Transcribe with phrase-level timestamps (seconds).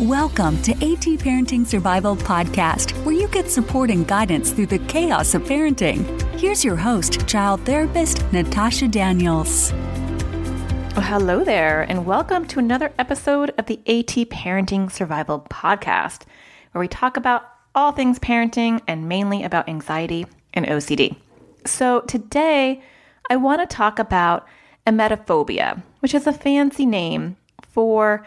[0.00, 5.32] Welcome to AT Parenting Survival Podcast, where you get support and guidance through the chaos
[5.32, 6.04] of parenting.
[6.38, 9.72] Here's your host, child therapist Natasha Daniels.
[9.72, 16.24] Well, hello there, and welcome to another episode of the AT Parenting Survival Podcast,
[16.72, 21.16] where we talk about all things parenting and mainly about anxiety and OCD.
[21.64, 22.82] So, today
[23.30, 24.46] I want to talk about
[24.86, 28.26] emetophobia, which is a fancy name for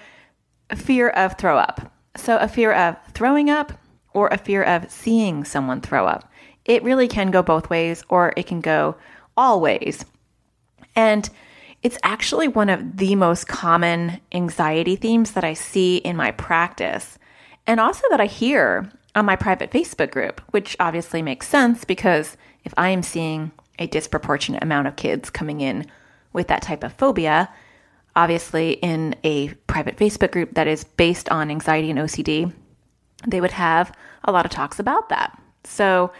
[0.69, 1.91] a fear of throw up.
[2.15, 3.73] So, a fear of throwing up
[4.13, 6.31] or a fear of seeing someone throw up.
[6.65, 8.95] It really can go both ways or it can go
[9.37, 10.05] all ways.
[10.95, 11.29] And
[11.81, 17.17] it's actually one of the most common anxiety themes that I see in my practice
[17.65, 22.35] and also that I hear on my private Facebook group, which obviously makes sense because
[22.63, 25.85] if I am seeing a disproportionate amount of kids coming in
[26.33, 27.49] with that type of phobia,
[28.15, 32.51] obviously in a private Facebook group that is based on anxiety and OCD,
[33.27, 33.91] they would have
[34.23, 35.41] a lot of talks about that.
[35.63, 36.11] So,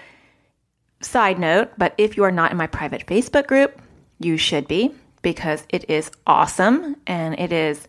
[1.02, 3.82] side note, but if you are not in my private Facebook group,
[4.20, 7.88] you should be because it is awesome and it is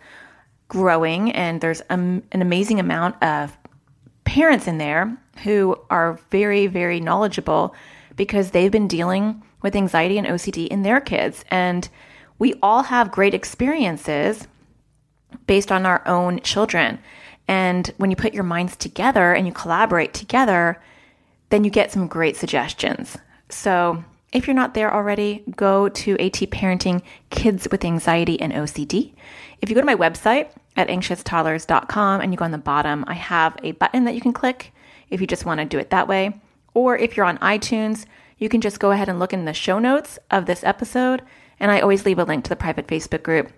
[0.69, 3.57] growing, and there's um, an amazing amount of
[4.25, 7.75] parents in there who are very, very knowledgeable
[8.17, 11.45] because they've been dealing with anxiety and OCD in their kids.
[11.51, 11.89] And
[12.41, 14.49] we all have great experiences
[15.47, 16.99] based on our own children.
[17.47, 20.81] And when you put your minds together and you collaborate together,
[21.51, 23.17] then you get some great suggestions.
[23.51, 29.13] So, if you're not there already, go to AT Parenting Kids with Anxiety and OCD.
[29.61, 33.15] If you go to my website at anxioustoddlers.com and you go on the bottom, I
[33.15, 34.73] have a button that you can click
[35.11, 36.41] if you just want to do it that way.
[36.75, 38.07] Or if you're on iTunes,
[38.39, 41.23] you can just go ahead and look in the show notes of this episode
[41.61, 43.53] and I always leave a link to the private Facebook group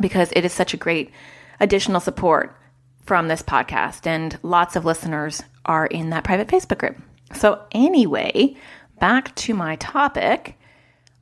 [0.00, 1.12] because it is such a great
[1.60, 2.58] additional support
[3.04, 4.06] from this podcast.
[4.06, 6.96] And lots of listeners are in that private Facebook group.
[7.34, 8.56] So, anyway,
[8.98, 10.58] back to my topic.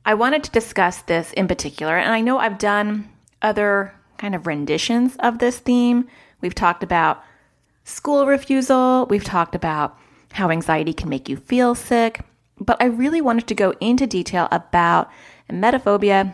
[0.05, 3.09] I wanted to discuss this in particular, and I know I've done
[3.41, 6.07] other kind of renditions of this theme.
[6.41, 7.23] We've talked about
[7.85, 9.97] school refusal, we've talked about
[10.33, 12.21] how anxiety can make you feel sick,
[12.59, 15.09] but I really wanted to go into detail about
[15.53, 16.33] emetophobia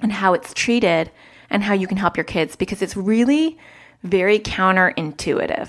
[0.00, 1.10] and how it's treated
[1.50, 3.58] and how you can help your kids because it's really
[4.02, 5.68] very counterintuitive.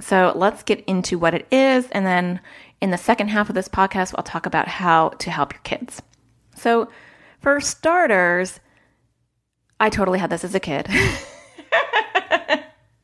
[0.00, 1.88] So let's get into what it is.
[1.92, 2.40] And then
[2.80, 6.02] in the second half of this podcast, I'll talk about how to help your kids.
[6.54, 6.90] So,
[7.40, 8.60] for starters,
[9.78, 10.86] I totally had this as a kid.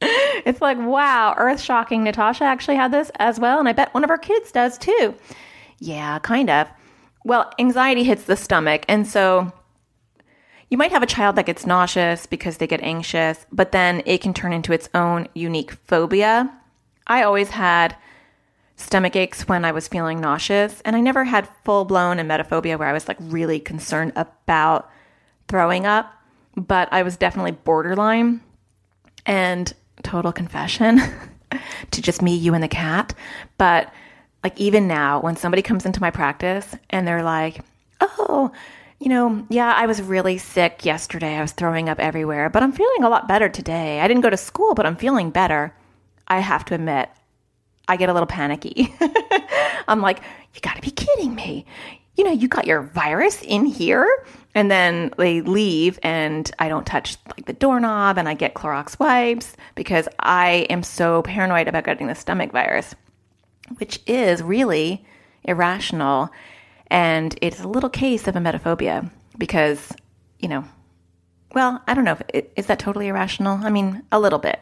[0.01, 2.05] it's like, wow, earth shocking.
[2.05, 3.59] Natasha actually had this as well.
[3.59, 5.15] And I bet one of our kids does too.
[5.79, 6.69] Yeah, kind of.
[7.25, 8.85] Well, anxiety hits the stomach.
[8.89, 9.53] And so
[10.69, 14.21] you might have a child that gets nauseous because they get anxious, but then it
[14.21, 16.51] can turn into its own unique phobia.
[17.07, 17.97] I always had
[18.77, 22.89] stomach aches when I was feeling nauseous, and I never had full blown emetophobia where
[22.89, 24.91] I was like really concerned about
[25.47, 26.13] throwing up,
[26.57, 28.41] but I was definitely borderline.
[29.25, 29.73] And
[30.03, 31.01] total confession
[31.91, 33.15] to just me, you, and the cat.
[33.59, 33.93] But
[34.43, 37.61] like even now when somebody comes into my practice and they're like,
[38.01, 38.53] "Oh,
[38.99, 41.37] you know, yeah, I was really sick yesterday.
[41.37, 44.01] I was throwing up everywhere, but I'm feeling a lot better today.
[44.01, 45.75] I didn't go to school, but I'm feeling better."
[46.29, 47.11] I have to admit,
[47.89, 48.95] I get a little panicky.
[49.89, 50.21] I'm like,
[50.55, 51.67] "You got to be kidding me."
[52.17, 54.07] You know, you got your virus in here?
[54.55, 58.99] And then they leave and I don't touch like the doorknob and I get Clorox
[58.99, 62.95] wipes because I am so paranoid about getting the stomach virus
[63.79, 65.05] which is really
[65.45, 66.31] irrational.
[66.89, 69.93] And it's a little case of emetophobia because,
[70.39, 70.65] you know,
[71.55, 72.19] well, I don't know.
[72.33, 73.59] If is that totally irrational?
[73.63, 74.61] I mean, a little bit,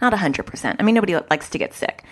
[0.00, 0.76] not 100%.
[0.78, 2.04] I mean, nobody likes to get sick.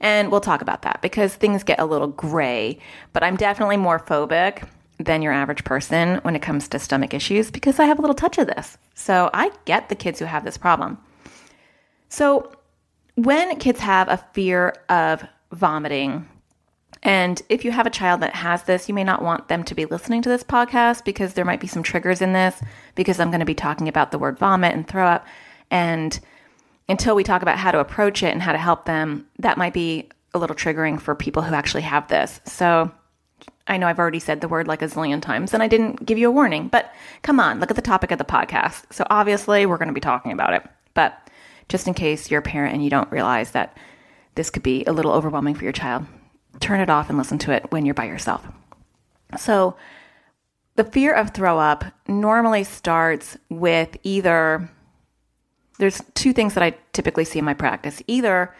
[0.00, 2.78] And we'll talk about that because things get a little gray.
[3.12, 4.68] But I'm definitely more phobic
[4.98, 8.14] than your average person when it comes to stomach issues because I have a little
[8.14, 8.78] touch of this.
[8.94, 10.98] So I get the kids who have this problem.
[12.08, 12.52] So
[13.14, 16.28] when kids have a fear of vomiting.
[17.02, 19.74] And if you have a child that has this, you may not want them to
[19.74, 22.60] be listening to this podcast because there might be some triggers in this
[22.94, 25.26] because I'm going to be talking about the word vomit and throw up.
[25.70, 26.18] And
[26.88, 29.74] until we talk about how to approach it and how to help them, that might
[29.74, 32.40] be a little triggering for people who actually have this.
[32.44, 32.90] So
[33.66, 36.18] I know I've already said the word like a zillion times and I didn't give
[36.18, 38.84] you a warning, but come on, look at the topic of the podcast.
[38.92, 40.62] So obviously we're going to be talking about it.
[40.94, 41.18] But
[41.68, 43.76] just in case you're a parent and you don't realize that
[44.36, 46.06] this could be a little overwhelming for your child.
[46.60, 48.46] Turn it off and listen to it when you're by yourself.
[49.36, 49.76] So,
[50.76, 54.70] the fear of throw up normally starts with either
[55.78, 58.02] there's two things that I typically see in my practice.
[58.06, 58.54] Either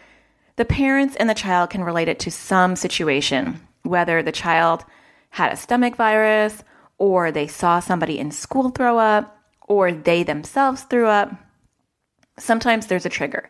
[0.55, 4.83] the parents and the child can relate it to some situation, whether the child
[5.31, 6.63] had a stomach virus,
[6.97, 9.37] or they saw somebody in school throw up,
[9.67, 11.31] or they themselves threw up.
[12.39, 13.49] Sometimes there's a trigger.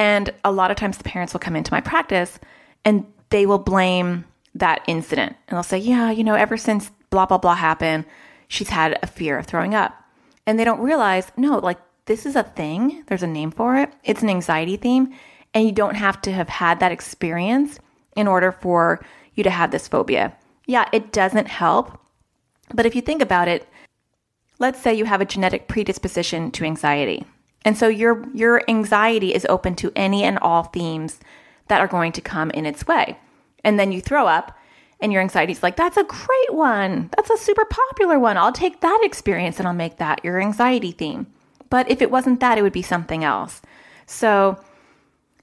[0.00, 2.38] And a lot of times the parents will come into my practice
[2.86, 4.24] and they will blame
[4.54, 5.36] that incident.
[5.46, 8.06] And they'll say, yeah, you know, ever since blah, blah, blah happened,
[8.48, 9.92] she's had a fear of throwing up.
[10.46, 13.04] And they don't realize, no, like this is a thing.
[13.08, 13.92] There's a name for it.
[14.02, 15.12] It's an anxiety theme.
[15.52, 17.78] And you don't have to have had that experience
[18.16, 19.04] in order for
[19.34, 20.34] you to have this phobia.
[20.64, 22.00] Yeah, it doesn't help.
[22.72, 23.68] But if you think about it,
[24.58, 27.26] let's say you have a genetic predisposition to anxiety.
[27.64, 31.20] And so your your anxiety is open to any and all themes
[31.68, 33.18] that are going to come in its way.
[33.62, 34.56] And then you throw up
[35.00, 37.10] and your anxiety's like, that's a great one.
[37.16, 38.36] That's a super popular one.
[38.36, 41.26] I'll take that experience and I'll make that your anxiety theme.
[41.70, 43.62] But if it wasn't that, it would be something else.
[44.06, 44.58] So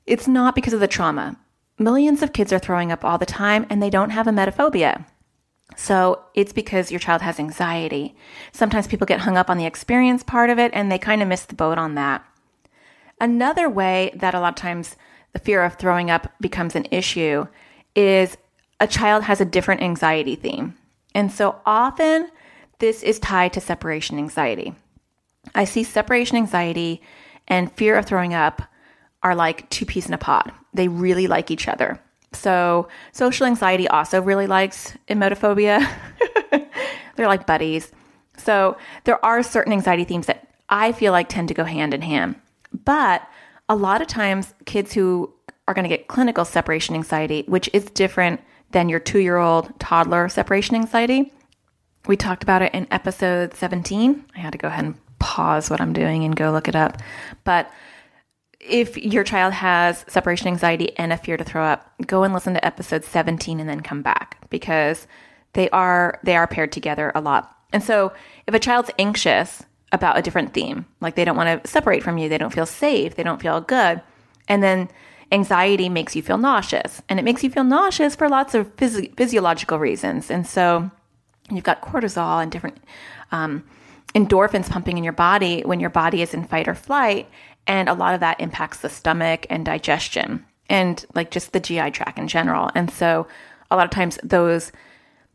[0.06, 1.38] it's not because of the trauma.
[1.80, 5.06] Millions of kids are throwing up all the time and they don't have a emetophobia.
[5.75, 8.16] So it's because your child has anxiety.
[8.52, 11.28] Sometimes people get hung up on the experience part of it and they kind of
[11.28, 12.25] miss the boat on that.
[13.19, 14.96] Another way that a lot of times
[15.34, 17.48] the fear of throwing up becomes an issue
[17.96, 18.38] is
[18.80, 20.75] a child has a different anxiety theme.
[21.14, 22.30] And so often
[22.80, 24.75] this is tied to separation anxiety.
[25.56, 27.02] I see separation anxiety
[27.48, 28.62] and fear of throwing up
[29.24, 30.52] are like two peas in a pod.
[30.74, 32.00] They really like each other.
[32.33, 35.88] So, social anxiety also really likes emetophobia.
[37.15, 37.91] They're like buddies.
[38.38, 42.01] So, there are certain anxiety themes that I feel like tend to go hand in
[42.01, 42.35] hand.
[42.85, 43.27] But
[43.69, 45.33] a lot of times, kids who
[45.68, 48.41] are going to get clinical separation anxiety, which is different
[48.71, 51.31] than your two year old toddler separation anxiety,
[52.07, 54.25] we talked about it in episode 17.
[54.35, 57.01] I had to go ahead and pause what I'm doing and go look it up.
[57.44, 57.71] But
[58.68, 62.54] if your child has separation anxiety and a fear to throw up, go and listen
[62.54, 65.08] to episode 17 and then come back because
[65.54, 67.56] they are they are paired together a lot.
[67.74, 68.14] And so
[68.46, 72.18] if a child's anxious about a different theme, like they don't want to separate from
[72.18, 74.02] you, they don't feel safe, they don't feel good,
[74.48, 74.90] and then
[75.31, 79.16] anxiety makes you feel nauseous, and it makes you feel nauseous for lots of phys-
[79.18, 80.30] physiological reasons.
[80.31, 80.90] And so
[81.50, 82.78] you've got cortisol and different
[83.31, 83.64] um,
[84.16, 87.30] endorphins pumping in your body when your body is in fight or flight.
[87.68, 91.92] And a lot of that impacts the stomach and digestion and like just the GI
[91.92, 92.72] tract in general.
[92.74, 93.28] And so
[93.69, 94.72] a lot of times those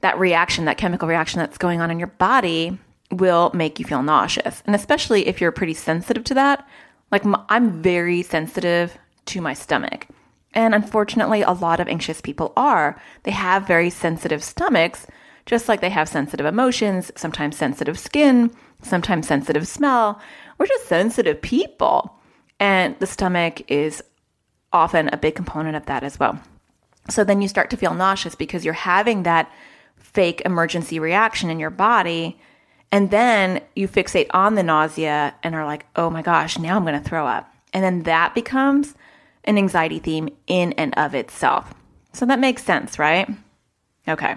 [0.00, 2.79] that reaction, that chemical reaction that's going on in your body
[3.11, 4.62] will make you feel nauseous.
[4.67, 6.67] And especially if you're pretty sensitive to that,
[7.11, 8.96] like I'm very sensitive
[9.26, 10.08] to my stomach.
[10.55, 13.00] And unfortunately, a lot of anxious people are.
[13.23, 15.06] They have very sensitive stomachs,
[15.46, 18.50] just like they have sensitive emotions, sometimes sensitive skin,
[18.82, 20.20] sometimes sensitive smell.
[20.58, 22.19] We're just sensitive people.
[22.62, 24.04] And the stomach is
[24.72, 26.40] often a big component of that as well.
[27.10, 29.50] So then you start to feel nauseous because you're having that
[29.96, 32.38] fake emergency reaction in your body.
[32.92, 36.84] And then you fixate on the nausea and are like, oh my gosh, now I'm
[36.84, 37.52] going to throw up.
[37.72, 38.94] And then that becomes
[39.42, 41.74] an anxiety theme in and of itself.
[42.12, 43.28] So that makes sense, right?
[44.06, 44.36] Okay.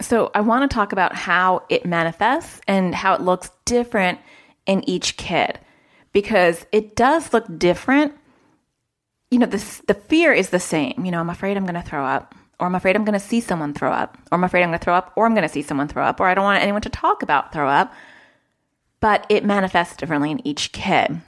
[0.00, 4.20] So I want to talk about how it manifests and how it looks different
[4.66, 5.58] in each kid
[6.12, 8.14] because it does look different.
[9.30, 11.04] You know, the, the fear is the same.
[11.04, 13.24] You know, I'm afraid I'm going to throw up, or I'm afraid I'm going to
[13.24, 15.46] see someone throw up, or I'm afraid I'm going to throw up, or I'm going
[15.46, 17.92] to see someone throw up, or I don't want anyone to talk about throw up.
[19.00, 21.22] But it manifests differently in each kid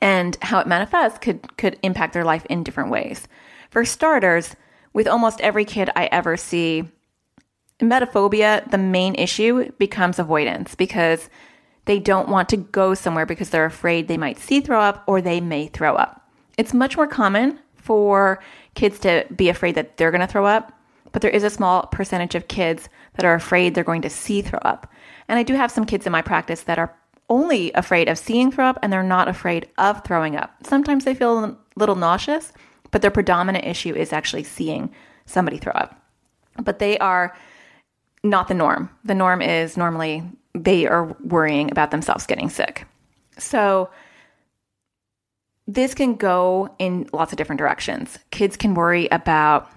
[0.00, 3.28] and how it manifests could could impact their life in different ways.
[3.70, 4.56] For starters,
[4.92, 6.88] with almost every kid I ever see,
[7.80, 11.30] emetophobia, the main issue becomes avoidance because
[11.84, 15.20] they don't want to go somewhere because they're afraid they might see throw up or
[15.20, 16.28] they may throw up.
[16.56, 18.42] It's much more common for
[18.74, 20.72] kids to be afraid that they're going to throw up,
[21.10, 24.42] but there is a small percentage of kids that are afraid they're going to see
[24.42, 24.90] throw up.
[25.28, 26.94] And I do have some kids in my practice that are
[27.28, 30.54] only afraid of seeing throw up and they're not afraid of throwing up.
[30.64, 32.52] Sometimes they feel a little nauseous,
[32.90, 34.92] but their predominant issue is actually seeing
[35.26, 36.00] somebody throw up.
[36.62, 37.34] But they are
[38.22, 38.90] not the norm.
[39.04, 40.22] The norm is normally
[40.54, 42.86] they are worrying about themselves getting sick.
[43.38, 43.90] So
[45.66, 48.18] this can go in lots of different directions.
[48.30, 49.70] Kids can worry about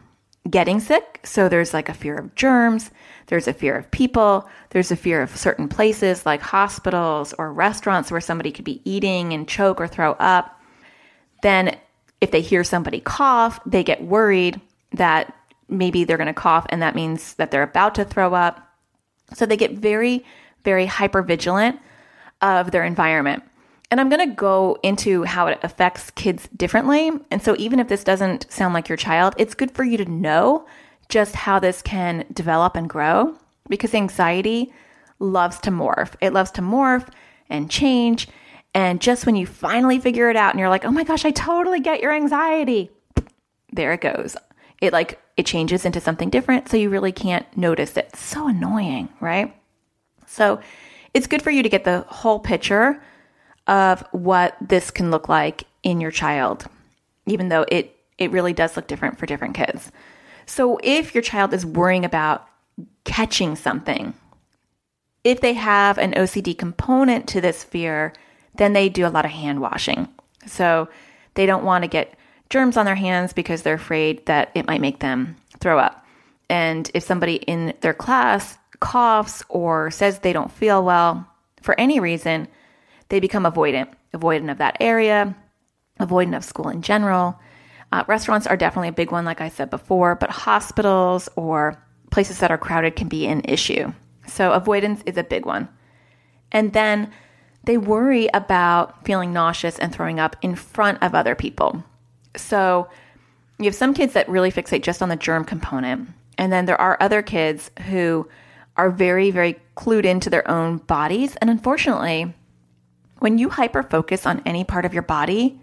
[0.50, 1.20] getting sick.
[1.24, 2.92] So there's like a fear of germs,
[3.28, 8.12] there's a fear of people, there's a fear of certain places like hospitals or restaurants
[8.12, 10.60] where somebody could be eating and choke or throw up.
[11.42, 11.76] Then
[12.22, 14.62] if they hear somebody cough, they get worried
[14.94, 15.36] that
[15.68, 18.70] maybe they're going to cough and that means that they're about to throw up.
[19.34, 20.24] So they get very,
[20.66, 21.80] very hyper vigilant
[22.42, 23.44] of their environment.
[23.92, 27.12] And I'm going to go into how it affects kids differently.
[27.32, 30.06] And so, even if this doesn't sound like your child, it's good for you to
[30.06, 30.66] know
[31.08, 33.38] just how this can develop and grow
[33.70, 34.74] because anxiety
[35.20, 36.16] loves to morph.
[36.20, 37.08] It loves to morph
[37.50, 38.28] and change.
[38.74, 41.32] And just when you finally figure it out and you're like, oh my gosh, I
[41.32, 42.90] totally get your anxiety,
[43.72, 44.36] there it goes.
[44.82, 46.70] It like, it changes into something different.
[46.70, 48.10] So you really can't notice it.
[48.10, 49.56] It's so annoying, right?
[50.36, 50.60] So
[51.14, 53.02] it's good for you to get the whole picture
[53.68, 56.66] of what this can look like in your child,
[57.26, 59.94] even though it, it really does look different for different kids.
[60.46, 62.46] So if your child is worrying about
[63.06, 64.14] catching something,
[65.24, 68.12] if they have an OCD component to this fear,
[68.56, 70.10] then they do a lot of hand washing.
[70.46, 70.90] So
[71.36, 72.14] they don't want to get
[72.50, 76.06] germs on their hands because they're afraid that it might make them throw up.
[76.50, 81.28] And if somebody in their class coughs or says they don't feel well
[81.66, 82.48] for any reason,
[83.10, 85.36] they become avoidant, avoidant of that area,
[86.00, 87.40] avoidant of school in general.
[87.92, 92.40] Uh, restaurants are definitely a big one, like I said before, but hospitals or places
[92.40, 93.92] that are crowded can be an issue.
[94.28, 95.68] So, avoidance is a big one.
[96.52, 97.12] And then
[97.64, 101.84] they worry about feeling nauseous and throwing up in front of other people.
[102.36, 102.88] So,
[103.58, 106.10] you have some kids that really fixate just on the germ component.
[106.38, 108.28] And then there are other kids who
[108.78, 111.36] are very, very clued into their own bodies.
[111.38, 112.34] And unfortunately,
[113.20, 115.60] when you hyper focus on any part of your body,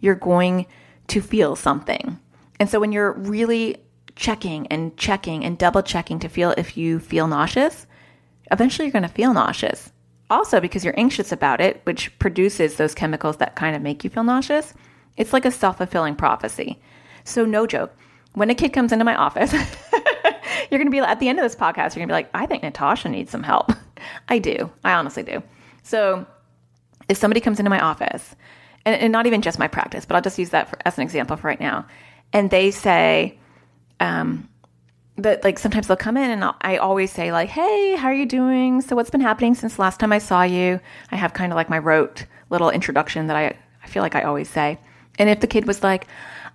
[0.00, 0.66] you're going
[1.08, 2.18] to feel something.
[2.60, 3.78] And so when you're really
[4.14, 7.86] checking and checking and double checking to feel if you feel nauseous,
[8.50, 9.90] eventually you're going to feel nauseous.
[10.30, 14.10] Also, because you're anxious about it, which produces those chemicals that kind of make you
[14.10, 14.72] feel nauseous,
[15.16, 16.80] it's like a self fulfilling prophecy.
[17.24, 17.94] So, no joke.
[18.34, 19.52] When a kid comes into my office,
[20.70, 22.30] you're going to be at the end of this podcast, you're going to be like,
[22.34, 23.72] I think Natasha needs some help.
[24.28, 24.70] I do.
[24.84, 25.42] I honestly do.
[25.82, 26.26] So,
[27.08, 28.36] if somebody comes into my office,
[28.84, 31.02] and, and not even just my practice, but I'll just use that for, as an
[31.02, 31.86] example for right now,
[32.32, 33.38] and they say,
[34.00, 34.48] um,
[35.16, 38.14] but like sometimes they'll come in and I'll, i always say like, "Hey, how are
[38.14, 38.80] you doing?
[38.80, 41.68] So what's been happening since last time I saw you?" I have kind of like
[41.68, 44.78] my rote little introduction that I I feel like I always say.
[45.18, 46.06] And if the kid was like,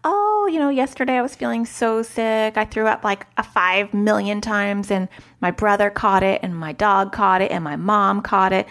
[0.07, 2.57] "Oh, you know, yesterday I was feeling so sick.
[2.57, 5.09] I threw up like a 5 million times and
[5.41, 8.67] my brother caught it and my dog caught it and my mom caught it.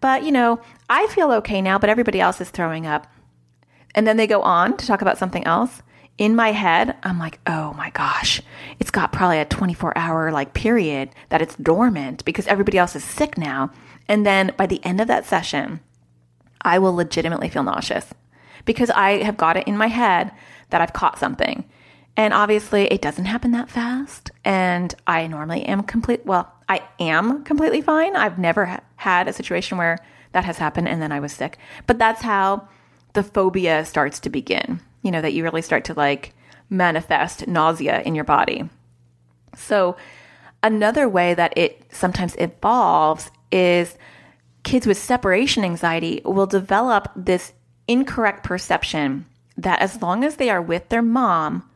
[0.00, 3.06] But, you know, I feel okay now, but everybody else is throwing up."
[3.94, 5.82] And then they go on to talk about something else
[6.18, 8.40] in my head, I'm like, oh my gosh,
[8.80, 13.04] it's got probably a 24 hour like period that it's dormant because everybody else is
[13.04, 13.70] sick now.
[14.08, 15.80] And then by the end of that session,
[16.62, 18.14] I will legitimately feel nauseous
[18.64, 20.32] because I have got it in my head
[20.70, 21.64] that I've caught something.
[22.16, 24.30] And obviously, it doesn't happen that fast.
[24.44, 28.16] And I normally am complete, well, I am completely fine.
[28.16, 29.98] I've never ha- had a situation where
[30.32, 31.58] that has happened and then I was sick.
[31.86, 32.68] But that's how
[33.12, 36.34] the phobia starts to begin you know, that you really start to like
[36.68, 38.68] manifest nausea in your body.
[39.54, 39.96] So,
[40.64, 43.96] another way that it sometimes evolves is
[44.64, 47.52] kids with separation anxiety will develop this
[47.86, 51.68] incorrect perception that as long as they are with their mom,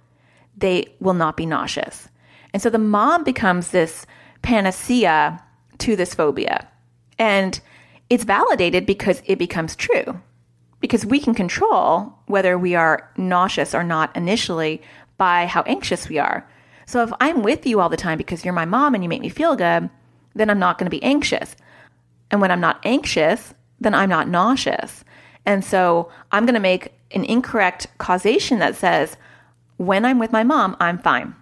[0.56, 2.08] they will not be nauseous.
[2.52, 4.06] And so the mom becomes this
[4.42, 5.42] panacea
[5.78, 6.68] to this phobia.
[7.18, 7.60] And
[8.08, 10.20] it's validated because it becomes true
[10.80, 14.82] because we can control whether we are nauseous or not initially
[15.18, 16.48] by how anxious we are.
[16.86, 19.20] So if I'm with you all the time because you're my mom and you make
[19.20, 19.88] me feel good,
[20.34, 21.54] then I'm not going to be anxious.
[22.30, 25.04] And when I'm not anxious, then I'm not nauseous.
[25.46, 29.16] And so I'm going to make an incorrect causation that says,
[29.76, 31.34] when I'm with my mom, I'm fine.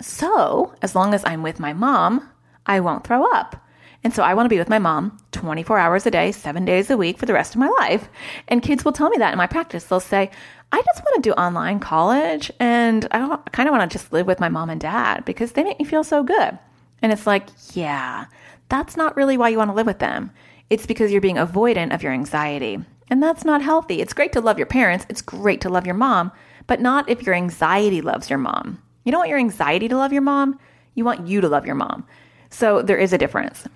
[0.00, 2.28] So as long as I'm with my mom,
[2.66, 3.62] I won't throw up.
[4.04, 6.90] And so I want to be with my mom 24 hours a day, seven days
[6.90, 8.08] a week for the rest of my life.
[8.46, 9.84] And kids will tell me that in my practice.
[9.84, 10.30] They'll say,
[10.72, 14.26] I just want to do online college and I kind of want to just live
[14.26, 16.58] with my mom and dad because they make me feel so good.
[17.02, 18.26] And it's like, yeah,
[18.68, 20.30] that's not really why you want to live with them.
[20.70, 22.84] It's because you're being avoidant of your anxiety.
[23.08, 24.00] And that's not healthy.
[24.00, 26.32] It's great to love your parents, it's great to love your mom,
[26.66, 28.82] but not if your anxiety loves your mom.
[29.04, 30.58] You don't want your anxiety to love your mom,
[30.94, 32.06] you want you to love your mom.
[32.50, 33.66] So there is a difference.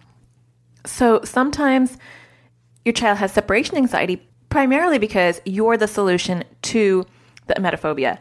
[0.87, 1.99] So sometimes
[2.85, 7.07] your child has separation anxiety primarily because you're the solution to
[7.47, 8.19] the emetophobia.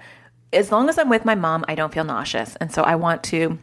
[0.51, 2.55] As long as I'm with my mom, I don't feel nauseous.
[2.57, 3.57] And so I want to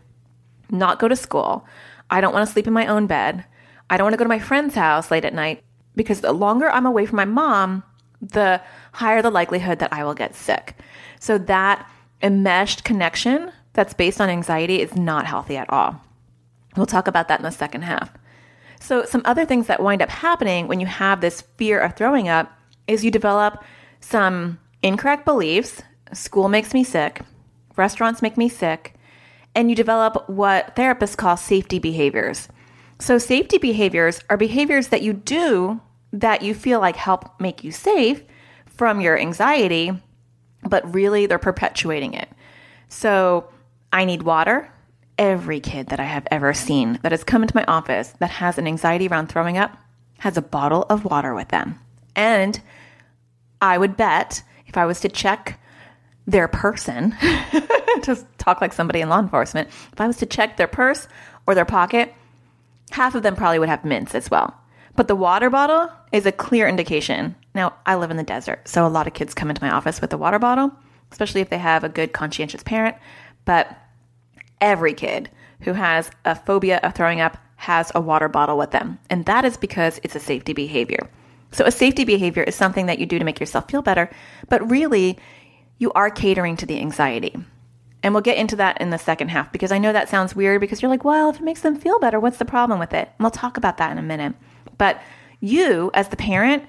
[0.70, 1.66] not go to school.
[2.10, 3.44] I don't want to sleep in my own bed.
[3.90, 5.62] I don't want to go to my friend's house late at night
[5.96, 7.82] because the longer I'm away from my mom,
[8.20, 8.60] the
[8.92, 10.76] higher the likelihood that I will get sick.
[11.18, 11.90] So that
[12.22, 16.00] enmeshed connection that's based on anxiety is not healthy at all.
[16.76, 18.10] We'll talk about that in the second half.
[18.80, 22.28] So, some other things that wind up happening when you have this fear of throwing
[22.28, 22.52] up
[22.86, 23.64] is you develop
[24.00, 25.82] some incorrect beliefs.
[26.12, 27.22] School makes me sick,
[27.76, 28.94] restaurants make me sick,
[29.54, 32.48] and you develop what therapists call safety behaviors.
[32.98, 35.80] So, safety behaviors are behaviors that you do
[36.20, 38.22] that you feel like help make you safe
[38.66, 39.92] from your anxiety,
[40.62, 42.28] but really they're perpetuating it.
[42.88, 43.48] So,
[43.92, 44.70] I need water.
[45.18, 48.58] Every kid that I have ever seen that has come into my office that has
[48.58, 49.76] an anxiety around throwing up
[50.18, 51.78] has a bottle of water with them.
[52.14, 52.60] And
[53.60, 55.58] I would bet if I was to check
[56.26, 57.12] their person,
[58.02, 61.08] to talk like somebody in law enforcement, if I was to check their purse
[61.46, 62.12] or their pocket,
[62.90, 64.54] half of them probably would have mints as well.
[64.96, 67.36] But the water bottle is a clear indication.
[67.54, 70.00] Now, I live in the desert, so a lot of kids come into my office
[70.00, 70.72] with a water bottle,
[71.12, 72.96] especially if they have a good conscientious parent.
[73.44, 73.76] But
[74.60, 78.98] every kid who has a phobia of throwing up has a water bottle with them.
[79.10, 81.08] And that is because it's a safety behavior.
[81.52, 84.10] So, a safety behavior is something that you do to make yourself feel better,
[84.48, 85.18] but really,
[85.78, 87.36] you are catering to the anxiety.
[88.02, 90.60] And we'll get into that in the second half because I know that sounds weird
[90.60, 93.08] because you're like, well, if it makes them feel better, what's the problem with it?
[93.08, 94.34] And we'll talk about that in a minute.
[94.78, 95.00] But
[95.40, 96.64] you, as the parent,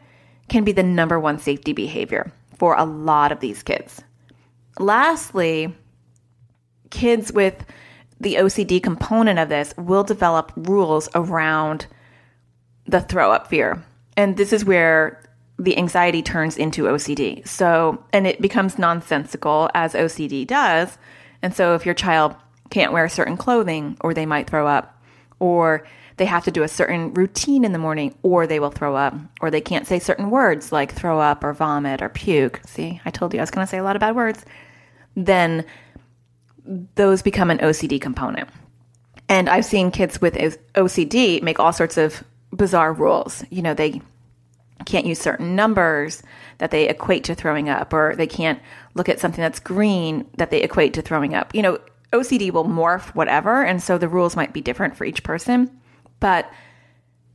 [0.49, 4.01] can be the number one safety behavior for a lot of these kids.
[4.79, 5.73] Lastly,
[6.89, 7.65] kids with
[8.19, 11.87] the OCD component of this will develop rules around
[12.85, 13.83] the throw up fear.
[14.15, 15.21] And this is where
[15.59, 17.47] the anxiety turns into OCD.
[17.47, 20.97] So, and it becomes nonsensical as OCD does.
[21.41, 22.35] And so, if your child
[22.69, 25.01] can't wear certain clothing, or they might throw up,
[25.39, 25.85] or
[26.17, 29.15] they have to do a certain routine in the morning, or they will throw up,
[29.39, 32.61] or they can't say certain words like throw up or vomit or puke.
[32.65, 34.43] See, I told you I was going to say a lot of bad words.
[35.15, 35.63] Then
[36.95, 38.49] those become an OCD component.
[39.29, 40.35] And I've seen kids with
[40.75, 43.43] OCD make all sorts of bizarre rules.
[43.49, 44.01] You know, they
[44.85, 46.23] can't use certain numbers
[46.59, 48.59] that they equate to throwing up, or they can't
[48.95, 51.53] look at something that's green that they equate to throwing up.
[51.53, 51.79] You know,
[52.13, 55.79] OCD will morph whatever, and so the rules might be different for each person.
[56.19, 56.51] But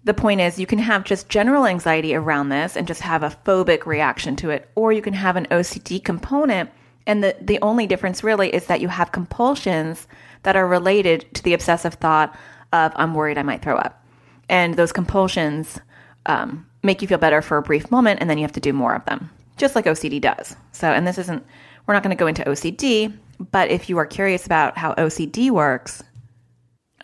[0.04, 3.36] the point is, you can have just general anxiety around this and just have a
[3.44, 6.70] phobic reaction to it, or you can have an OCD component
[7.06, 10.06] and the, the only difference really is that you have compulsions
[10.42, 12.36] that are related to the obsessive thought
[12.72, 14.04] of, I'm worried I might throw up.
[14.48, 15.80] And those compulsions
[16.26, 18.72] um, make you feel better for a brief moment, and then you have to do
[18.72, 20.56] more of them, just like OCD does.
[20.72, 21.44] So, and this isn't,
[21.86, 23.16] we're not going to go into OCD,
[23.50, 26.02] but if you are curious about how OCD works,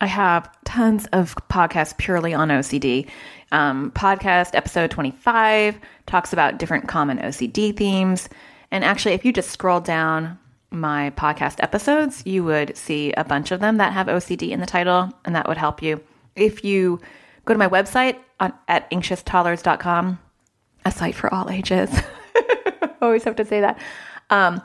[0.01, 3.09] I have tons of podcasts purely on OCD.
[3.51, 8.29] Um, podcast episode 25 talks about different common OCD themes.
[8.71, 10.37] And actually, if you just scroll down
[10.71, 14.65] my podcast episodes, you would see a bunch of them that have OCD in the
[14.65, 16.01] title, and that would help you.
[16.35, 17.01] If you
[17.45, 20.19] go to my website on, at anxioustoddlers.com,
[20.85, 21.89] a site for all ages,
[23.01, 23.79] always have to say that.
[24.29, 24.61] Um,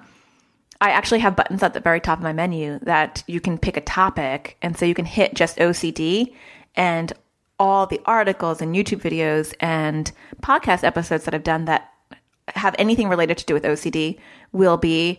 [0.85, 3.79] I actually have buttons at the very top of my menu that you can pick
[3.79, 6.35] a topic, and so you can hit just OCD,
[6.77, 7.11] and
[7.59, 11.91] all the articles and YouTube videos and podcast episodes that I've done that
[12.49, 14.19] have anything related to do with OCD
[14.53, 15.19] will be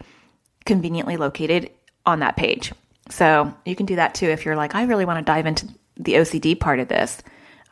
[0.65, 1.71] conveniently located
[2.05, 2.71] on that page.
[3.09, 5.67] So you can do that too if you're like, I really want to dive into
[5.97, 7.23] the OCD part of this.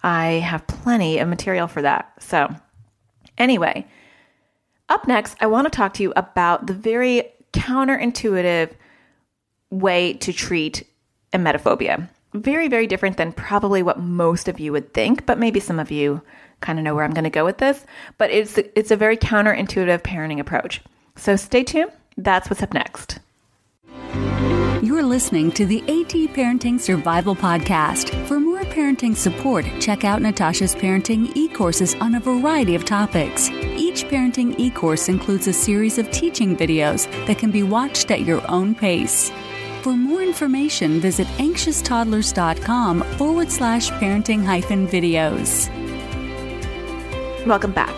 [0.02, 2.12] I have plenty of material for that.
[2.24, 2.56] So,
[3.38, 3.86] anyway,
[4.90, 8.72] up next, I want to talk to you about the very counterintuitive
[9.70, 10.88] way to treat
[11.34, 12.10] emetophobia.
[12.34, 15.92] Very, very different than probably what most of you would think, but maybe some of
[15.92, 16.22] you
[16.62, 17.86] kind of know where I'm going to go with this,
[18.18, 20.82] but it's it's a very counterintuitive parenting approach.
[21.16, 21.92] So stay tuned.
[22.18, 23.20] That's what's up next.
[24.82, 28.10] You're listening to the AT Parenting Survival Podcast.
[28.28, 33.52] For more parenting support, check out Natasha's parenting e courses on a variety of topics.
[33.52, 38.22] Each parenting e course includes a series of teaching videos that can be watched at
[38.22, 39.32] your own pace.
[39.84, 45.70] For more information, visit anxioustoddlers.com forward slash parenting hyphen videos.
[47.46, 47.94] Welcome back.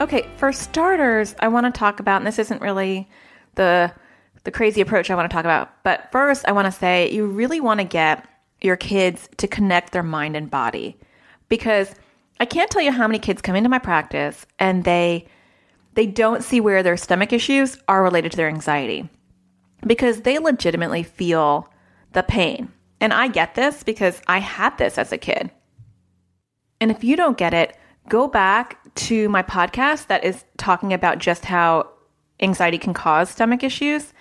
[0.00, 3.08] Okay, for starters, I want to talk about, and this isn't really
[3.56, 3.92] the
[4.44, 7.26] the crazy approach I want to talk about, but first I want to say you
[7.26, 8.26] really want to get
[8.62, 10.96] your kids to connect their mind and body
[11.48, 11.94] because
[12.40, 15.26] I can't tell you how many kids come into my practice and they
[15.94, 19.08] they don't see where their stomach issues are related to their anxiety
[19.86, 21.68] because they legitimately feel
[22.12, 22.72] the pain.
[23.00, 25.50] And I get this because I had this as a kid.
[26.80, 27.76] And if you don't get it,
[28.08, 31.90] go back to my podcast that is talking about just how
[32.40, 34.12] anxiety can cause stomach issues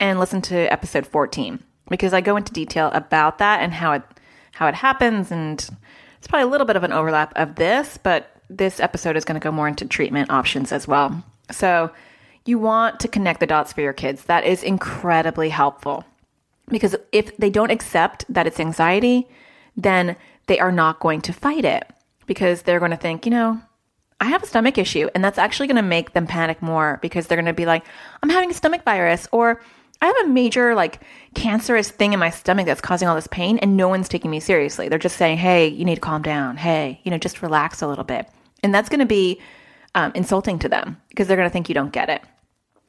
[0.00, 4.02] and listen to episode 14 because I go into detail about that and how it
[4.52, 5.68] how it happens and
[6.18, 9.40] It's probably a little bit of an overlap of this, but this episode is going
[9.40, 11.22] to go more into treatment options as well.
[11.50, 11.90] So,
[12.44, 14.24] you want to connect the dots for your kids.
[14.24, 16.04] That is incredibly helpful
[16.68, 19.28] because if they don't accept that it's anxiety,
[19.76, 21.84] then they are not going to fight it
[22.26, 23.60] because they're going to think, you know,
[24.20, 25.08] I have a stomach issue.
[25.14, 27.84] And that's actually going to make them panic more because they're going to be like,
[28.22, 29.60] I'm having a stomach virus or
[30.00, 31.00] I have a major like
[31.34, 34.40] cancerous thing in my stomach that's causing all this pain and no one's taking me
[34.40, 34.88] seriously.
[34.88, 36.56] They're just saying, hey, you need to calm down.
[36.56, 38.28] Hey, you know, just relax a little bit.
[38.62, 39.40] And that's going to be
[39.94, 42.22] um, insulting to them because they're going to think you don't get it.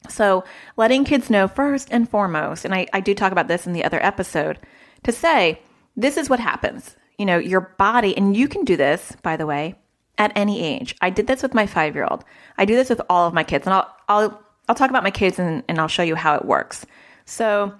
[0.08, 0.44] So,
[0.76, 3.84] letting kids know first and foremost, and I, I do talk about this in the
[3.84, 4.58] other episode,
[5.02, 5.60] to say,
[5.94, 6.96] this is what happens.
[7.18, 9.74] You know, your body, and you can do this, by the way,
[10.16, 10.96] at any age.
[11.02, 12.24] I did this with my five year old.
[12.56, 15.10] I do this with all of my kids, and I'll, I'll, I'll talk about my
[15.10, 16.86] kids and, and I'll show you how it works.
[17.30, 17.74] So,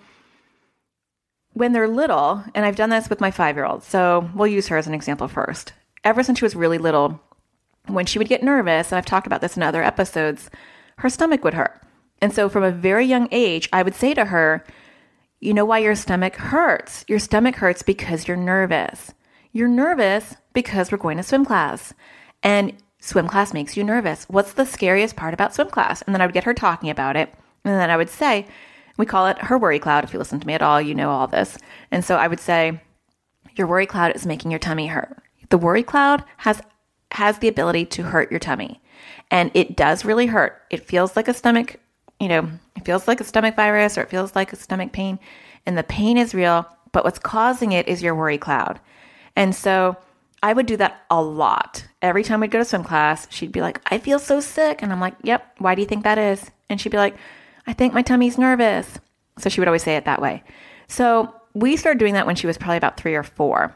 [1.55, 4.69] when they're little, and I've done this with my five year old, so we'll use
[4.69, 5.73] her as an example first.
[6.05, 7.21] Ever since she was really little,
[7.87, 10.51] when she would get nervous, and I've talked about this in other episodes,
[10.99, 11.83] her stomach would hurt.
[12.23, 14.65] And so from a very young age, I would say to her,
[15.41, 17.05] You know why your stomach hurts?
[17.09, 19.15] Your stomach hurts because you're nervous.
[19.53, 21.93] You're nervous because we're going to swim class.
[22.45, 24.27] And swim class makes you nervous.
[24.29, 26.03] What's the scariest part about swim class?
[26.03, 27.35] And then I would get her talking about it.
[27.65, 28.47] And then I would say,
[29.01, 30.05] we call it her worry cloud.
[30.05, 31.59] If you listen to me at all, you know all this.
[31.91, 32.81] And so I would say,
[33.57, 35.21] your worry cloud is making your tummy hurt.
[35.49, 36.63] The worry cloud has
[37.13, 38.81] has the ability to hurt your tummy.
[39.33, 40.63] And it does really hurt.
[40.71, 41.81] It feels like a stomach
[42.21, 45.19] you know, it feels like a stomach virus or it feels like a stomach pain,
[45.67, 48.79] and the pain is real, but what's causing it is your worry cloud.
[49.35, 49.97] And so
[50.43, 51.87] I would do that a lot.
[52.03, 54.83] Every time we'd go to swim class, she'd be like, I feel so sick.
[54.83, 56.51] And I'm like, Yep, why do you think that is?
[56.69, 57.17] And she'd be like,
[57.67, 58.99] I think my tummy's nervous.
[59.39, 60.43] So she would always say it that way.
[60.89, 63.75] So we started doing that when she was probably about three or four.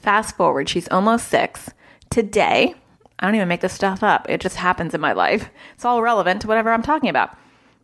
[0.00, 1.70] Fast forward, she's almost six.
[2.10, 2.74] Today,
[3.18, 4.26] I don't even make this stuff up.
[4.28, 5.48] It just happens in my life.
[5.74, 7.36] It's all relevant to whatever I'm talking about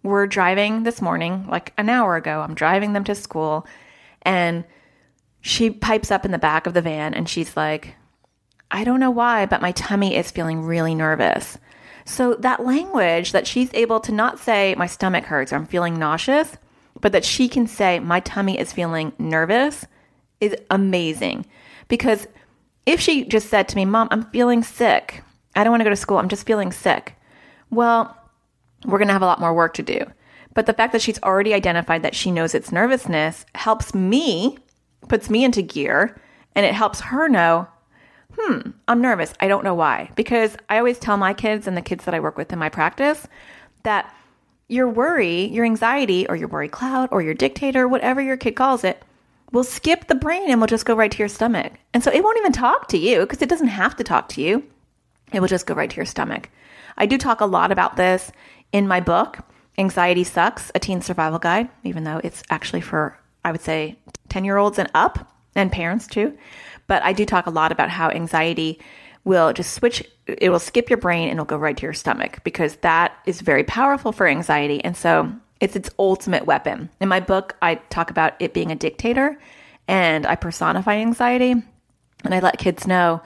[0.03, 2.41] we're driving this morning, like an hour ago.
[2.41, 3.67] I'm driving them to school,
[4.23, 4.65] and
[5.41, 7.95] she pipes up in the back of the van and she's like,
[8.71, 11.59] I don't know why, but my tummy is feeling really nervous.
[12.09, 15.99] So, that language that she's able to not say, my stomach hurts or I'm feeling
[15.99, 16.57] nauseous,
[16.99, 19.87] but that she can say, my tummy is feeling nervous
[20.41, 21.45] is amazing.
[21.87, 22.27] Because
[22.87, 25.23] if she just said to me, Mom, I'm feeling sick,
[25.55, 27.15] I don't want to go to school, I'm just feeling sick.
[27.69, 28.17] Well,
[28.87, 30.01] we're going to have a lot more work to do.
[30.55, 34.57] But the fact that she's already identified that she knows it's nervousness helps me,
[35.09, 36.19] puts me into gear,
[36.55, 37.69] and it helps her know,
[38.39, 39.35] hmm, I'm nervous.
[39.41, 40.11] I don't know why.
[40.15, 42.69] Because I always tell my kids and the kids that I work with in my
[42.69, 43.27] practice
[43.83, 44.15] that
[44.69, 48.85] your worry, your anxiety, or your worry cloud, or your dictator, whatever your kid calls
[48.85, 49.03] it,
[49.51, 51.73] will skip the brain and will just go right to your stomach.
[51.95, 54.43] And so it won't even talk to you because it doesn't have to talk to
[54.43, 54.63] you.
[55.33, 56.51] It will just go right to your stomach.
[56.97, 58.31] I do talk a lot about this
[58.73, 59.39] in my book,
[59.79, 63.97] Anxiety Sucks, a teen survival guide, even though it's actually for, I would say,
[64.29, 66.37] 10 year olds and up, and parents too.
[66.87, 68.81] But I do talk a lot about how anxiety
[69.25, 72.39] will just switch, it will skip your brain and it'll go right to your stomach
[72.45, 74.83] because that is very powerful for anxiety.
[74.83, 76.89] And so it's its ultimate weapon.
[77.01, 79.39] In my book, I talk about it being a dictator
[79.87, 81.53] and I personify anxiety.
[82.25, 83.21] And I let kids know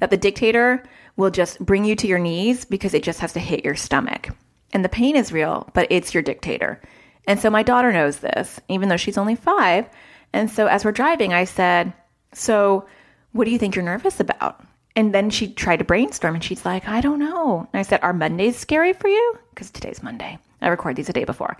[0.00, 0.82] that the dictator
[1.16, 4.30] will just bring you to your knees because it just has to hit your stomach
[4.74, 6.80] and the pain is real, but it's your dictator.
[7.26, 9.88] And so my daughter knows this, even though she's only five.
[10.34, 11.92] And so as we're driving, I said,
[12.32, 12.86] So
[13.32, 14.62] what do you think you're nervous about?
[14.96, 17.68] And then she tried to brainstorm and she's like, I don't know.
[17.72, 19.38] And I said, Are Mondays scary for you?
[19.50, 20.38] Because today's Monday.
[20.60, 21.56] I record these a day before.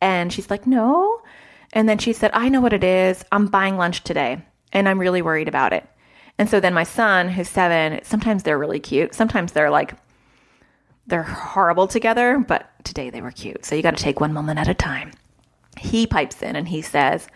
[0.00, 1.20] And she's like, No.
[1.72, 3.24] And then she said, I know what it is.
[3.32, 4.40] I'm buying lunch today
[4.72, 5.84] and I'm really worried about it.
[6.38, 9.14] And so then my son, who's seven, sometimes they're really cute.
[9.14, 9.94] Sometimes they're like
[11.08, 13.64] they're horrible together, but today they were cute.
[13.64, 15.10] So you got to take one moment at a time.
[15.76, 17.26] He pipes in and he says,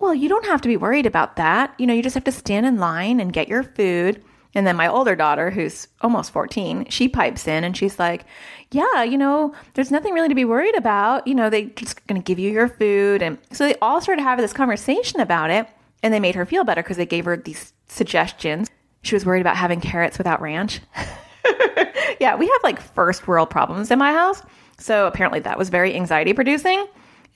[0.00, 1.74] Well, you don't have to be worried about that.
[1.78, 4.24] You know, you just have to stand in line and get your food.
[4.54, 8.24] And then my older daughter, who's almost 14, she pipes in and she's like,
[8.72, 11.26] Yeah, you know, there's nothing really to be worried about.
[11.26, 13.22] You know, they're just going to give you your food.
[13.22, 15.68] And so they all started having this conversation about it.
[16.02, 18.70] And they made her feel better because they gave her these suggestions.
[19.02, 20.80] She was worried about having carrots without ranch.
[22.20, 24.42] yeah, we have like first world problems in my house.
[24.78, 26.86] So apparently that was very anxiety producing.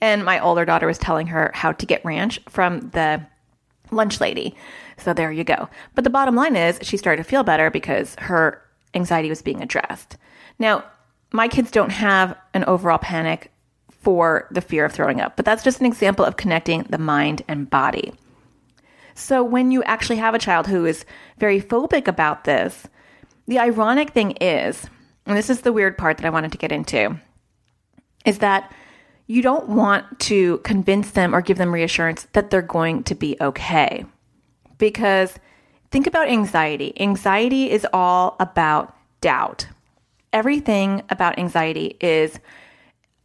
[0.05, 3.25] And my older daughter was telling her how to get ranch from the
[3.89, 4.55] lunch lady.
[4.97, 5.67] So there you go.
[5.95, 8.61] But the bottom line is she started to feel better because her
[8.93, 10.17] anxiety was being addressed.
[10.59, 10.83] Now,
[11.31, 13.51] my kids don't have an overall panic
[13.89, 17.41] for the fear of throwing up, but that's just an example of connecting the mind
[17.47, 18.13] and body.
[19.15, 21.03] So when you actually have a child who is
[21.39, 22.85] very phobic about this,
[23.47, 24.85] the ironic thing is,
[25.25, 27.19] and this is the weird part that I wanted to get into,
[28.23, 28.71] is that
[29.27, 33.35] you don't want to convince them or give them reassurance that they're going to be
[33.41, 34.05] okay.
[34.77, 35.35] Because
[35.91, 36.93] think about anxiety.
[36.99, 39.67] Anxiety is all about doubt.
[40.31, 42.39] Everything about anxiety is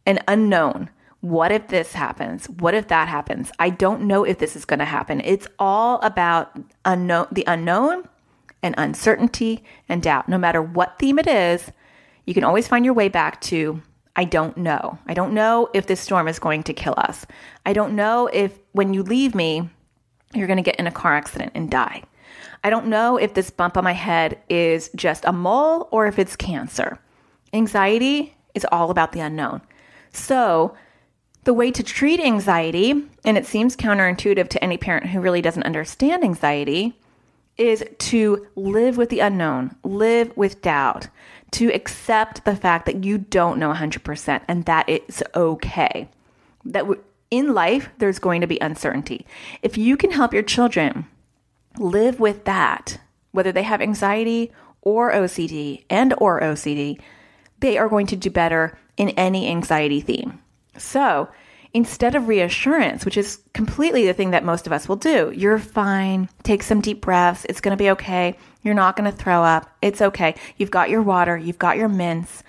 [0.05, 0.89] an unknown.
[1.19, 2.49] What if this happens?
[2.49, 3.51] What if that happens?
[3.59, 5.21] I don't know if this is going to happen.
[5.23, 8.07] It's all about unknown, the unknown
[8.63, 10.27] and uncertainty and doubt.
[10.27, 11.71] No matter what theme it is,
[12.25, 13.83] you can always find your way back to
[14.15, 14.99] I don't know.
[15.07, 17.25] I don't know if this storm is going to kill us.
[17.65, 19.69] I don't know if when you leave me,
[20.33, 22.03] you're going to get in a car accident and die.
[22.63, 26.19] I don't know if this bump on my head is just a mole or if
[26.19, 26.99] it's cancer.
[27.53, 29.61] Anxiety is all about the unknown.
[30.13, 30.75] So,
[31.43, 32.91] the way to treat anxiety,
[33.25, 36.99] and it seems counterintuitive to any parent who really doesn't understand anxiety,
[37.57, 41.07] is to live with the unknown, live with doubt,
[41.51, 46.09] to accept the fact that you don't know 100% and that it's okay.
[46.65, 46.85] That
[47.29, 49.25] in life, there's going to be uncertainty.
[49.61, 51.07] If you can help your children
[51.77, 52.99] live with that,
[53.31, 56.99] whether they have anxiety or OCD and or OCD,
[57.59, 60.41] they are going to do better in any anxiety theme.
[60.77, 61.29] So,
[61.73, 65.31] instead of reassurance, which is completely the thing that most of us will do.
[65.35, 66.27] You're fine.
[66.43, 67.45] Take some deep breaths.
[67.47, 68.35] It's going to be okay.
[68.63, 69.69] You're not going to throw up.
[69.81, 70.35] It's okay.
[70.57, 71.37] You've got your water.
[71.37, 72.43] You've got your mints.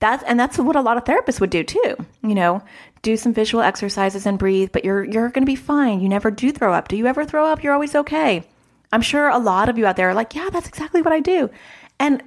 [0.00, 1.96] That's and that's what a lot of therapists would do too.
[2.22, 2.62] You know,
[3.02, 6.00] do some visual exercises and breathe, but you're you're going to be fine.
[6.00, 6.88] You never do throw up.
[6.88, 7.62] Do you ever throw up?
[7.62, 8.44] You're always okay.
[8.92, 11.20] I'm sure a lot of you out there are like, "Yeah, that's exactly what I
[11.20, 11.50] do."
[11.98, 12.22] And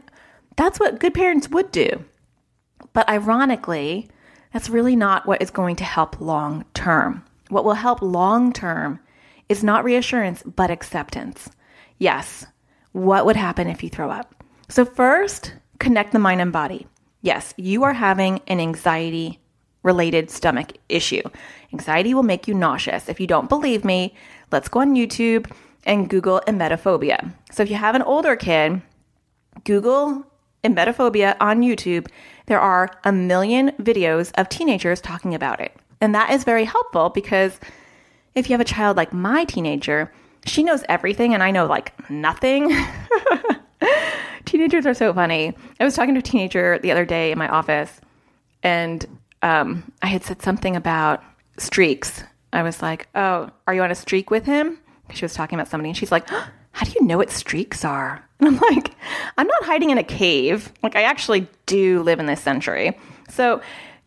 [0.58, 2.04] that's what good parents would do.
[2.94, 4.10] But ironically,
[4.52, 7.24] that's really not what is going to help long term.
[7.50, 9.00] What will help long term
[9.48, 11.50] is not reassurance, but acceptance.
[11.98, 12.46] Yes,
[12.92, 14.44] what would happen if you throw up?
[14.70, 16.88] So, first, connect the mind and body.
[17.22, 19.40] Yes, you are having an anxiety
[19.84, 21.24] related stomach issue.
[21.74, 23.10] Anxiety will make you nauseous.
[23.10, 24.16] If you don't believe me,
[24.52, 25.52] let's go on YouTube
[25.86, 27.34] and Google emetophobia.
[27.52, 28.82] So, if you have an older kid,
[29.64, 30.26] Google
[30.64, 32.08] emetophobia on YouTube
[32.52, 35.74] there are a million videos of teenagers talking about it.
[36.02, 37.62] And that is very helpful because
[38.36, 40.12] if you have a child like my teenager,
[40.46, 42.76] she knows everything and I know like nothing.
[44.46, 45.54] Teenagers are so funny.
[45.80, 48.02] I was talking to a teenager the other day in my office
[48.64, 49.06] and
[49.42, 51.24] um, I had said something about
[51.58, 52.24] streaks.
[52.54, 54.78] I was like, Oh, are you on a streak with him?
[55.14, 56.28] She was talking about somebody and she's like,
[56.74, 58.24] how do you know what streaks are?
[58.42, 58.96] And I'm like,
[59.38, 60.74] I'm not hiding in a cave.
[60.82, 62.98] Like, I actually do live in this century.
[63.30, 63.62] So,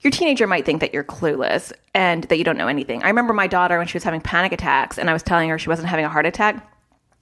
[0.05, 3.03] your teenager might think that you're clueless and that you don't know anything.
[3.03, 5.59] I remember my daughter when she was having panic attacks and I was telling her
[5.59, 6.71] she wasn't having a heart attack.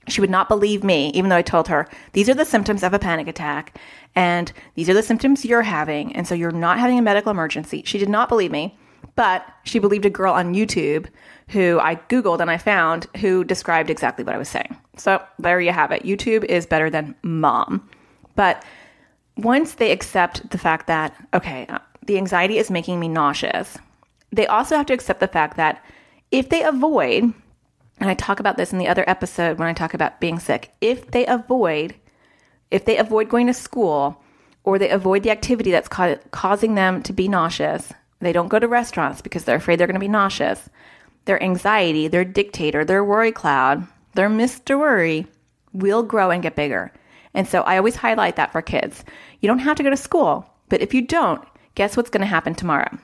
[0.08, 2.92] She would not believe me, even though I told her, these are the symptoms of
[2.92, 3.78] a panic attack
[4.16, 6.14] and these are the symptoms you're having.
[6.16, 7.84] And so you're not having a medical emergency.
[7.86, 8.76] She did not believe me,
[9.14, 11.06] but she believed a girl on YouTube
[11.48, 14.76] who I Googled and I found who described exactly what I was saying.
[14.96, 16.02] So there you have it.
[16.02, 17.88] YouTube is better than mom.
[18.34, 18.64] But
[19.36, 21.68] once they accept the fact that, okay,
[22.06, 23.78] the anxiety is making me nauseous,
[24.30, 25.84] they also have to accept the fact that
[26.30, 29.94] if they avoid, and I talk about this in the other episode when I talk
[29.94, 31.94] about being sick, if they avoid,
[32.70, 34.22] if they avoid going to school
[34.64, 38.58] or they avoid the activity that's ca- causing them to be nauseous, they don't go
[38.58, 40.68] to restaurants because they're afraid they're going to be nauseous
[41.24, 44.78] their anxiety, their dictator, their worry cloud, their Mr.
[44.78, 45.26] Worry
[45.72, 46.92] will grow and get bigger.
[47.34, 49.04] And so I always highlight that for kids.
[49.40, 51.42] You don't have to go to school, but if you don't,
[51.74, 52.98] guess what's going to happen tomorrow?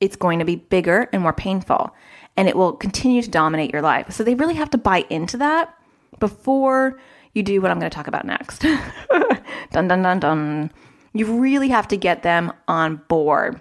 [0.00, 1.94] It's going to be bigger and more painful,
[2.36, 4.12] and it will continue to dominate your life.
[4.12, 5.74] So they really have to buy into that
[6.18, 6.98] before
[7.34, 8.58] you do what I'm going to talk about next.
[9.72, 10.72] dun, dun, dun, dun.
[11.12, 13.60] You really have to get them on board.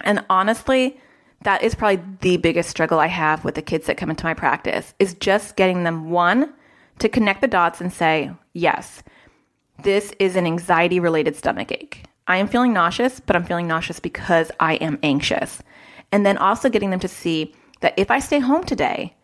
[0.00, 1.00] And honestly,
[1.42, 4.34] that is probably the biggest struggle I have with the kids that come into my
[4.34, 6.52] practice is just getting them one
[6.98, 9.02] to connect the dots and say, yes,
[9.82, 12.04] this is an anxiety related stomach ache.
[12.26, 15.62] I am feeling nauseous, but I'm feeling nauseous because I am anxious.
[16.10, 19.16] And then also getting them to see that if I stay home today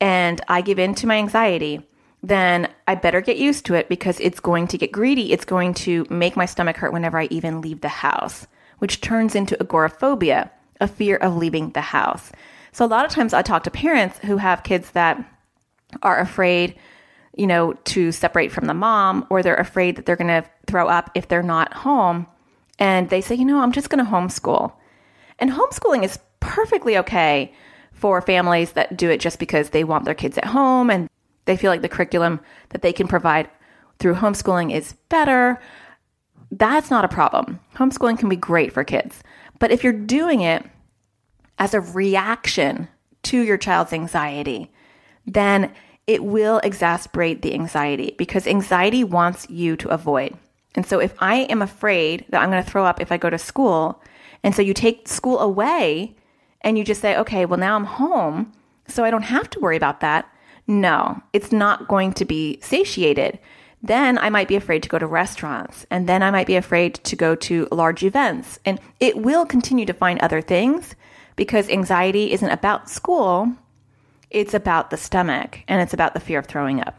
[0.00, 1.86] and I give in to my anxiety,
[2.22, 5.32] then I better get used to it because it's going to get greedy.
[5.32, 8.46] It's going to make my stomach hurt whenever I even leave the house,
[8.78, 12.32] which turns into agoraphobia, a fear of leaving the house.
[12.72, 15.22] So a lot of times I talk to parents who have kids that
[16.02, 16.76] are afraid,
[17.36, 20.88] you know, to separate from the mom or they're afraid that they're going to throw
[20.88, 22.26] up if they're not home.
[22.78, 24.72] And they say, you know, I'm just going to homeschool.
[25.38, 27.52] And homeschooling is perfectly okay
[27.92, 31.08] for families that do it just because they want their kids at home and
[31.46, 33.48] they feel like the curriculum that they can provide
[33.98, 35.60] through homeschooling is better,
[36.50, 37.60] that's not a problem.
[37.76, 39.22] Homeschooling can be great for kids.
[39.58, 40.64] But if you're doing it
[41.58, 42.88] as a reaction
[43.24, 44.72] to your child's anxiety,
[45.26, 45.72] then
[46.06, 50.36] it will exasperate the anxiety because anxiety wants you to avoid.
[50.74, 53.30] And so if I am afraid that I'm going to throw up if I go
[53.30, 54.02] to school,
[54.42, 56.16] and so you take school away
[56.60, 58.52] and you just say, okay, well, now I'm home,
[58.88, 60.28] so I don't have to worry about that.
[60.66, 63.38] No, it's not going to be satiated.
[63.82, 66.94] Then I might be afraid to go to restaurants, and then I might be afraid
[66.94, 68.58] to go to large events.
[68.64, 70.94] And it will continue to find other things
[71.36, 73.52] because anxiety isn't about school,
[74.34, 76.98] it's about the stomach and it's about the fear of throwing up.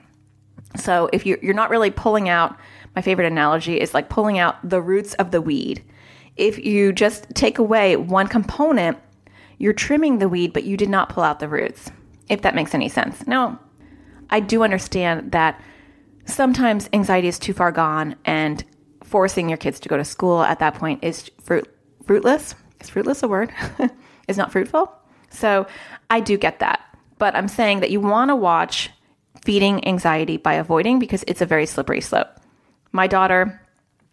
[0.77, 2.57] So if you're, you're not really pulling out,
[2.95, 5.83] my favorite analogy is like pulling out the roots of the weed.
[6.37, 8.97] If you just take away one component,
[9.57, 11.91] you're trimming the weed, but you did not pull out the roots,
[12.29, 13.27] if that makes any sense.
[13.27, 13.59] Now,
[14.29, 15.61] I do understand that
[16.25, 18.63] sometimes anxiety is too far gone and
[19.03, 21.69] forcing your kids to go to school at that point is fruit,
[22.05, 22.55] fruitless.
[22.79, 23.53] Is fruitless a word?
[24.27, 24.91] is not fruitful.
[25.29, 25.67] So
[26.09, 26.94] I do get that.
[27.17, 28.89] But I'm saying that you want to watch
[29.43, 32.27] feeding anxiety by avoiding because it's a very slippery slope.
[32.91, 33.61] My daughter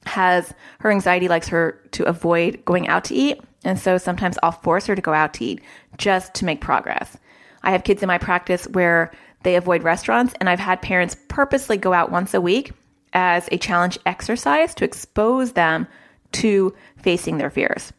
[0.05, 3.41] has her anxiety likes her to avoid going out to eat.
[3.65, 5.63] And so sometimes I'll force her to go out to eat
[5.97, 7.17] just to make progress.
[7.63, 9.13] I have kids in my practice where
[9.45, 12.73] they avoid restaurants, and I've had parents purposely go out once a week
[13.13, 15.87] as a challenge exercise to expose them
[16.33, 17.93] to facing their fears.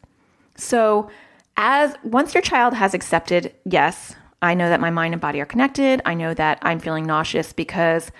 [0.56, 1.10] So,
[1.56, 4.14] as once your child has accepted, yes,
[4.44, 6.02] I know that my mind and body are connected.
[6.04, 8.12] I know that I'm feeling nauseous because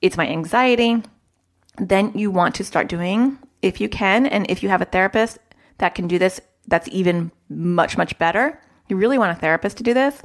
[0.00, 1.02] it's my anxiety.
[1.78, 5.38] Then you want to start doing, if you can, and if you have a therapist
[5.78, 8.62] that can do this, that's even much, much better.
[8.88, 10.22] You really want a therapist to do this.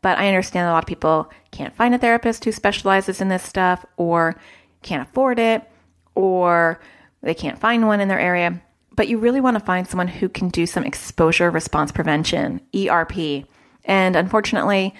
[0.00, 3.42] But I understand a lot of people can't find a therapist who specializes in this
[3.42, 4.40] stuff or
[4.80, 5.70] can't afford it
[6.14, 6.80] or
[7.20, 8.62] they can't find one in their area.
[8.96, 13.44] But you really want to find someone who can do some exposure response prevention, ERP.
[13.88, 14.94] And unfortunately,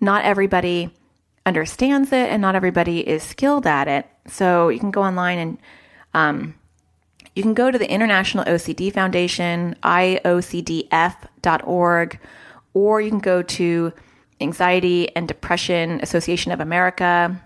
[0.00, 0.90] not everybody
[1.44, 4.06] understands it and not everybody is skilled at it.
[4.28, 5.58] So you can go online and
[6.14, 6.54] um,
[7.34, 10.90] you can go to the International OCD Foundation, iocdf.org,
[12.74, 13.92] or you can go to
[14.40, 17.40] Anxiety and Depression Association of America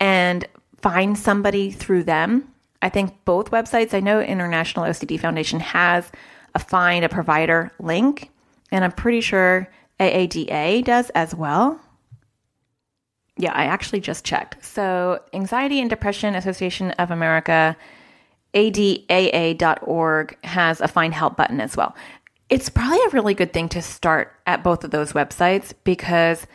[0.00, 0.46] and
[0.82, 2.52] find somebody through them.
[2.82, 6.10] I think both websites, I know International OCD Foundation has
[6.54, 8.30] a find a provider link,
[8.70, 9.68] and I'm pretty sure
[10.00, 11.80] AADA does as well.
[13.38, 14.64] Yeah, I actually just checked.
[14.64, 17.76] So, Anxiety and Depression Association of America,
[18.54, 21.94] adaa.org, has a find help button as well
[22.48, 26.46] it's probably a really good thing to start at both of those websites because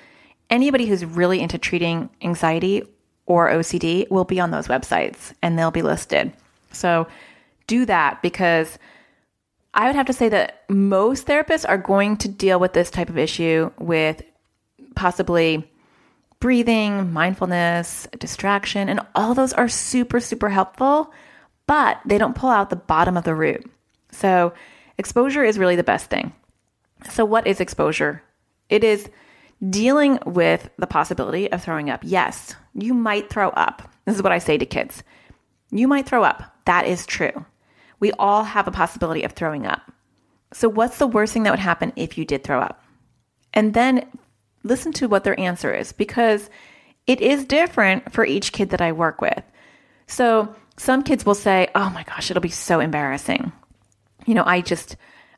[0.49, 2.83] anybody who's really into treating anxiety
[3.25, 6.31] or OCD will be on those websites and they'll be listed.
[6.71, 7.07] So
[7.67, 8.79] do that because
[9.73, 13.09] I would have to say that most therapists are going to deal with this type
[13.09, 14.21] of issue with
[14.95, 15.69] possibly
[16.39, 21.13] breathing, mindfulness, distraction, and all those are super, super helpful,
[21.67, 23.69] but they don't pull out the bottom of the root.
[24.11, 24.53] So
[25.01, 26.31] Exposure is really the best thing.
[27.09, 28.21] So, what is exposure?
[28.69, 29.09] It is
[29.67, 32.01] dealing with the possibility of throwing up.
[32.03, 33.81] Yes, you might throw up.
[34.05, 35.01] This is what I say to kids.
[35.71, 36.55] You might throw up.
[36.65, 37.45] That is true.
[38.01, 39.89] We all have a possibility of throwing up.
[40.51, 42.83] So, what's the worst thing that would happen if you did throw up?
[43.53, 44.05] And then
[44.63, 46.49] listen to what their answer is because
[47.07, 49.43] it is different for each kid that I work with.
[50.07, 53.53] So, some kids will say, Oh my gosh, it'll be so embarrassing
[54.25, 54.95] you know, I just,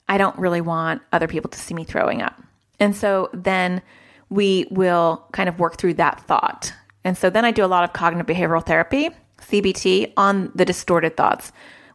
[0.07, 2.41] I don't really want other people to see me throwing up.
[2.79, 3.81] And so then
[4.29, 6.73] we will kind of work through that thought.
[7.03, 11.17] And so then I do a lot of cognitive behavioral therapy, CBT, on the distorted
[11.17, 11.51] thoughts.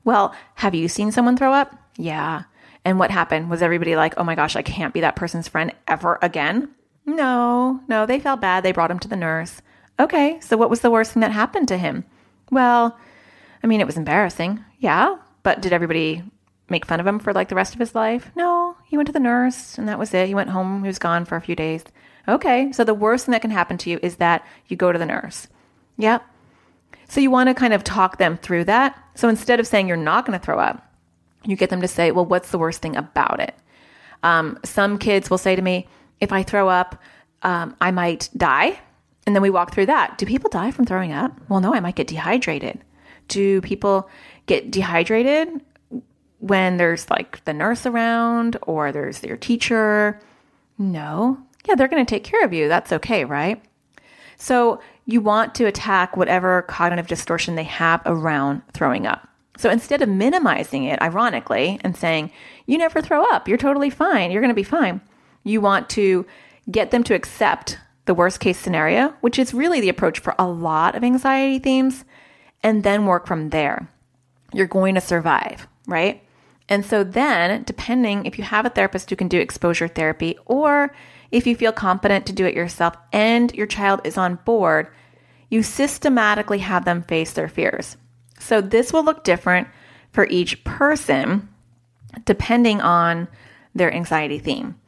[0.09, 1.77] Well, have you seen someone throw up?
[1.99, 2.45] Yeah.
[2.83, 3.51] And what happened?
[3.51, 6.71] Was everybody like, oh my gosh, I can't be that person's friend ever again?
[7.05, 8.65] No, no, they felt bad.
[8.65, 9.61] They brought him to the nurse.
[10.01, 12.07] Okay, so what was the worst thing that happened to him?
[12.51, 12.99] Well,
[13.63, 14.65] I mean, it was embarrassing.
[14.79, 16.23] Yeah, but did everybody
[16.71, 18.31] make fun of him for like the rest of his life?
[18.35, 20.27] No, he went to the nurse and that was it.
[20.27, 21.85] He went home, he was gone for a few days.
[22.27, 24.99] Okay, so the worst thing that can happen to you is that you go to
[24.99, 25.49] the nurse.
[25.99, 26.25] Yep.
[27.11, 28.99] So you want to kind of talk them through that.
[29.19, 30.81] So instead of saying you're not going to throw up,
[31.45, 33.53] you get them to say, well, what's the worst thing about it?
[34.23, 35.89] Um, some kids will say to me,
[36.21, 37.03] if I throw up,
[37.43, 38.79] um, I might die.
[39.27, 40.19] And then we walk through that.
[40.19, 41.33] Do people die from throwing up?
[41.49, 42.79] Well, no, I might get dehydrated.
[43.27, 44.09] Do people
[44.47, 45.49] get dehydrated
[46.39, 50.21] when there's like the nurse around or there's your teacher.
[50.79, 51.39] No.
[51.67, 52.69] Yeah, they're going to take care of you.
[52.69, 53.61] That's okay, right?
[54.37, 59.27] So you want to attack whatever cognitive distortion they have around throwing up.
[59.57, 62.31] So instead of minimizing it, ironically, and saying,
[62.67, 65.01] you never throw up, you're totally fine, you're going to be fine,
[65.45, 66.27] you want to
[66.71, 70.47] get them to accept the worst case scenario, which is really the approach for a
[70.47, 72.05] lot of anxiety themes,
[72.63, 73.89] and then work from there.
[74.53, 76.23] You're going to survive, right?
[76.69, 80.95] And so then, depending if you have a therapist who can do exposure therapy or
[81.31, 84.89] if you feel competent to do it yourself and your child is on board,
[85.51, 87.97] you systematically have them face their fears.
[88.39, 89.69] So this will look different
[90.11, 91.49] for each person
[92.25, 93.29] depending on
[93.75, 94.79] their anxiety theme.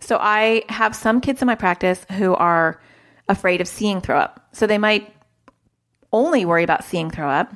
[0.00, 2.80] So I have some kids in my practice who are
[3.28, 4.48] afraid of seeing throw up.
[4.52, 5.12] So they might
[6.12, 7.52] only worry about seeing throw up,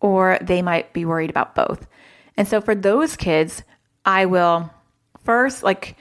[0.00, 1.86] or they might be worried about both.
[2.36, 3.62] And so for those kids,
[4.04, 4.70] I will
[5.24, 5.96] first, like,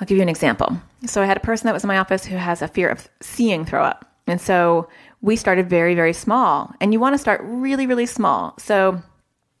[0.00, 0.80] I'll give you an example.
[1.06, 3.08] So I had a person that was in my office who has a fear of
[3.20, 4.11] seeing throw up.
[4.26, 4.88] And so
[5.20, 6.72] we started very, very small.
[6.80, 8.54] And you want to start really, really small.
[8.58, 9.02] So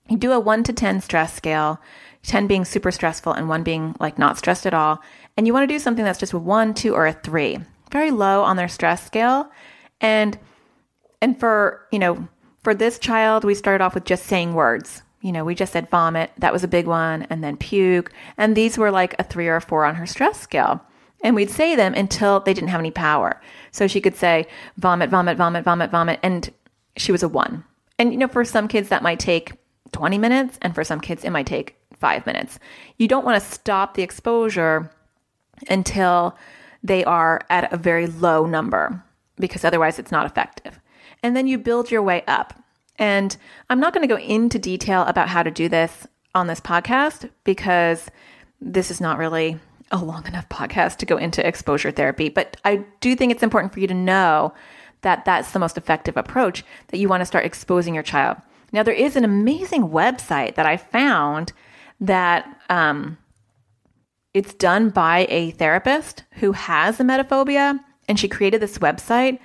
[0.08, 1.80] you do a one to 10 stress scale,
[2.24, 5.02] 10 being super stressful and one being like not stressed at all.
[5.36, 7.58] And you want to do something that's just a one, two, or a three,
[7.90, 9.50] very low on their stress scale.
[10.00, 10.38] And,
[11.20, 12.28] and for, you know,
[12.62, 15.02] for this child, we started off with just saying words.
[15.20, 16.32] You know, we just said vomit.
[16.38, 17.22] That was a big one.
[17.30, 18.12] And then puke.
[18.36, 20.84] And these were like a three or a four on her stress scale.
[21.22, 23.40] And we'd say them until they didn't have any power.
[23.70, 24.46] So she could say
[24.76, 26.20] vomit, vomit, vomit, vomit, vomit.
[26.22, 26.52] And
[26.96, 27.64] she was a one.
[27.98, 29.52] And, you know, for some kids, that might take
[29.92, 30.58] 20 minutes.
[30.62, 32.58] And for some kids, it might take five minutes.
[32.98, 34.90] You don't want to stop the exposure
[35.70, 36.36] until
[36.82, 39.02] they are at a very low number
[39.36, 40.80] because otherwise it's not effective.
[41.22, 42.54] And then you build your way up.
[42.98, 43.36] And
[43.70, 47.30] I'm not going to go into detail about how to do this on this podcast
[47.44, 48.10] because
[48.60, 49.58] this is not really
[49.92, 52.28] a long enough podcast to go into exposure therapy.
[52.28, 54.54] But I do think it's important for you to know
[55.02, 58.38] that that's the most effective approach, that you want to start exposing your child.
[58.72, 61.52] Now, there is an amazing website that I found
[62.00, 63.18] that um,
[64.34, 67.78] it's done by a therapist who has a emetophobia,
[68.08, 69.38] and she created this website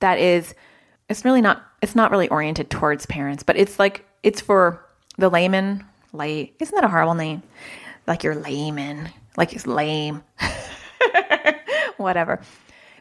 [0.00, 0.54] that is
[1.08, 4.84] it's really not it's not really oriented towards parents, but it's like it's for
[5.18, 5.84] the layman.
[6.12, 7.42] Lay isn't that a horrible name?
[8.06, 10.22] Like you're layman, like it's lame,
[11.96, 12.40] whatever.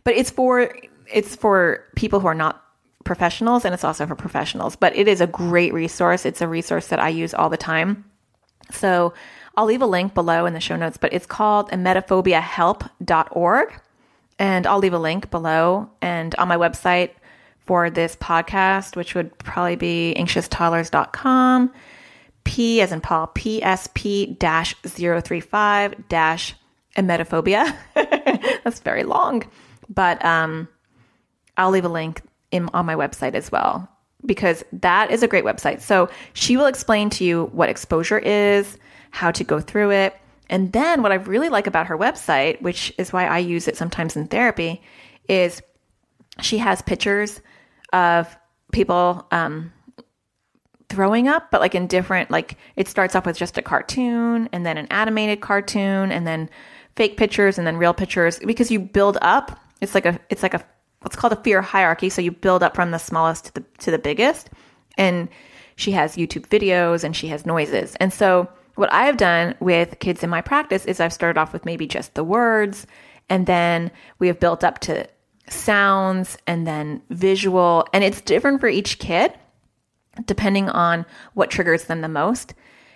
[0.03, 0.73] But it's for
[1.11, 2.63] it's for people who are not
[3.03, 4.75] professionals, and it's also for professionals.
[4.75, 6.25] But it is a great resource.
[6.25, 8.05] It's a resource that I use all the time.
[8.71, 9.13] So
[9.55, 13.81] I'll leave a link below in the show notes, but it's called emetophobiahelp.org.
[14.39, 17.11] And I'll leave a link below and on my website
[17.65, 21.71] for this podcast, which would probably be anxioustoddlers.com.
[22.43, 25.95] P as in Paul, PSP 035
[26.97, 27.75] emetophobia.
[28.63, 29.43] That's very long.
[29.89, 30.67] But um,
[31.57, 32.21] I'll leave a link
[32.51, 33.87] in, on my website as well
[34.25, 35.81] because that is a great website.
[35.81, 38.77] So she will explain to you what exposure is,
[39.11, 40.15] how to go through it.
[40.49, 43.77] And then what I really like about her website, which is why I use it
[43.77, 44.81] sometimes in therapy,
[45.27, 45.61] is
[46.41, 47.41] she has pictures
[47.93, 48.35] of
[48.71, 49.71] people um,
[50.91, 54.65] throwing up, but like in different, like it starts off with just a cartoon and
[54.65, 56.49] then an animated cartoon and then
[56.95, 59.57] fake pictures and then real pictures because you build up.
[59.79, 60.63] It's like a, it's like a
[61.01, 62.09] what's called a fear hierarchy.
[62.09, 64.49] So you build up from the smallest to the to the biggest.
[64.97, 65.29] And
[65.77, 67.95] she has YouTube videos and she has noises.
[67.99, 71.53] And so what I have done with kids in my practice is I've started off
[71.53, 72.85] with maybe just the words
[73.29, 75.07] and then we have built up to
[75.47, 79.33] sounds and then visual and it's different for each kid
[80.25, 82.53] depending on what triggers them the most.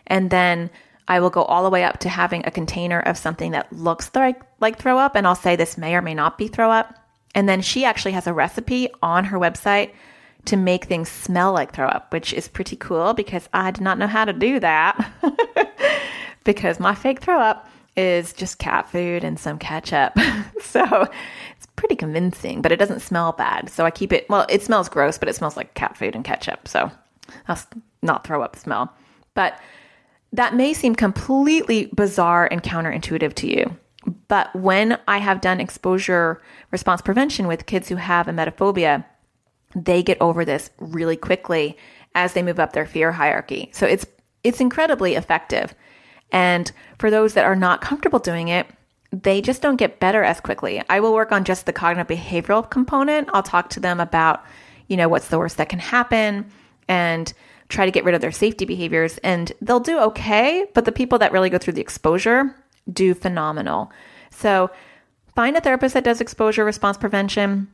[0.08, 0.70] And then
[1.08, 4.10] I will go all the way up to having a container of something that looks
[4.16, 6.96] like like throw up and I'll say this may or may not be throw up
[7.36, 9.92] and then she actually has a recipe on her website
[10.46, 13.98] to make things smell like throw up, which is pretty cool because I did not
[13.98, 15.12] know how to do that.
[16.44, 20.18] because my fake throw up is just cat food and some ketchup.
[20.62, 21.08] so
[21.58, 23.70] it's pretty convincing, but it doesn't smell bad.
[23.70, 26.24] So I keep it, well, it smells gross, but it smells like cat food and
[26.24, 26.68] ketchup.
[26.68, 26.92] So
[27.48, 27.68] that's
[28.02, 28.94] not throw up smell.
[29.34, 29.60] But
[30.34, 33.78] that may seem completely bizarre and counterintuitive to you.
[34.28, 39.06] But when I have done exposure response prevention with kids who have emetophobia,
[39.76, 41.78] they get over this really quickly
[42.14, 43.70] as they move up their fear hierarchy.
[43.74, 44.06] So it's
[44.44, 45.74] it's incredibly effective.
[46.32, 48.68] And for those that are not comfortable doing it,
[49.12, 50.84] they just don't get better as quickly.
[50.90, 53.30] I will work on just the cognitive behavioral component.
[53.34, 54.44] I'll talk to them about,
[54.88, 56.52] you know, what's the worst that can happen
[56.88, 57.34] and
[57.70, 61.18] try to get rid of their safety behaviors and they'll do okay, but the people
[61.20, 62.56] that really go through the exposure
[62.92, 63.92] do phenomenal.
[64.30, 64.70] So
[65.36, 67.68] find a therapist that does exposure response prevention.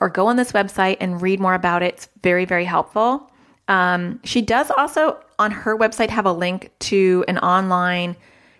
[0.00, 1.94] or go on this website and read more about it.
[1.94, 3.30] It's very, very helpful.
[3.68, 8.16] Um, she does also on her website have a link to an online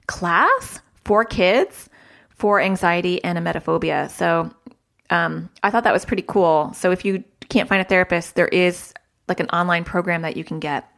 [0.06, 1.88] class for kids
[2.30, 4.10] for anxiety and emetophobia.
[4.10, 4.50] So
[5.10, 6.72] um, I thought that was pretty cool.
[6.74, 8.94] So if you can't find a therapist, there is
[9.30, 10.92] like an online program that you can get.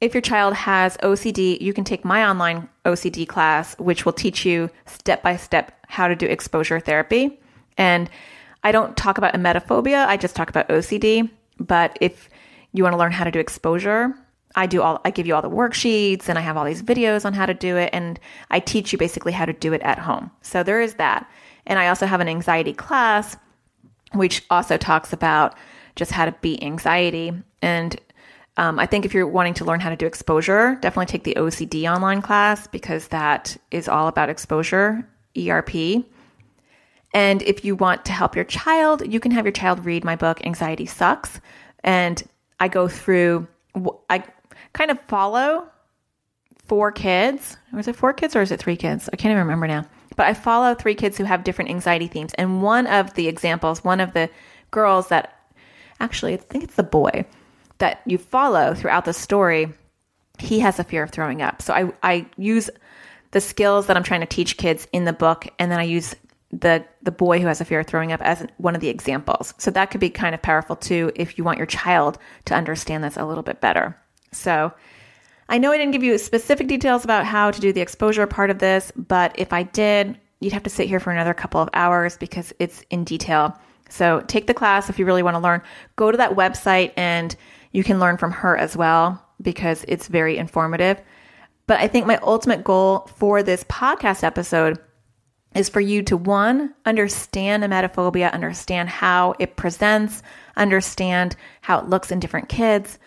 [0.00, 4.44] If your child has OCD, you can take my online OCD class, which will teach
[4.44, 7.38] you step by step how to do exposure therapy.
[7.76, 8.10] And
[8.64, 11.30] I don't talk about emetophobia, I just talk about OCD.
[11.60, 12.28] But if
[12.72, 14.14] you want to learn how to do exposure,
[14.54, 17.24] I do all I give you all the worksheets and I have all these videos
[17.24, 18.18] on how to do it and
[18.50, 20.30] I teach you basically how to do it at home.
[20.42, 21.28] So there is that.
[21.66, 23.36] And I also have an anxiety class
[24.14, 25.54] which also talks about
[25.98, 28.00] just how to beat anxiety and
[28.58, 31.36] um, I think if you're wanting to learn how to do exposure, definitely take the
[31.36, 36.04] OCD online class because that is all about exposure, ERP.
[37.14, 40.16] And if you want to help your child, you can have your child read my
[40.16, 41.40] book, Anxiety Sucks.
[41.84, 42.20] And
[42.58, 43.46] I go through,
[44.10, 44.24] I
[44.72, 45.68] kind of follow
[46.66, 47.56] four kids.
[47.72, 49.08] Was it four kids or is it three kids?
[49.12, 49.86] I can't even remember now.
[50.16, 52.34] But I follow three kids who have different anxiety themes.
[52.34, 54.28] And one of the examples, one of the
[54.72, 55.37] girls that
[56.00, 57.24] actually, I think it's the boy
[57.78, 59.72] that you follow throughout the story,
[60.38, 61.62] he has a fear of throwing up.
[61.62, 62.70] So I, I use
[63.30, 66.14] the skills that I'm trying to teach kids in the book, and then I use
[66.50, 69.52] the the boy who has a fear of throwing up as one of the examples.
[69.58, 73.04] So that could be kind of powerful too if you want your child to understand
[73.04, 73.96] this a little bit better.
[74.32, 74.72] So
[75.50, 78.50] I know I didn't give you specific details about how to do the exposure part
[78.50, 81.70] of this, but if I did, you'd have to sit here for another couple of
[81.72, 83.58] hours because it's in detail.
[83.88, 85.62] So take the class if you really want to learn.
[85.96, 87.34] Go to that website and
[87.72, 91.00] you can learn from her as well because it's very informative.
[91.66, 94.78] But I think my ultimate goal for this podcast episode
[95.54, 100.22] is for you to one, understand emetophobia, understand how it presents,
[100.56, 102.98] understand how it looks in different kids,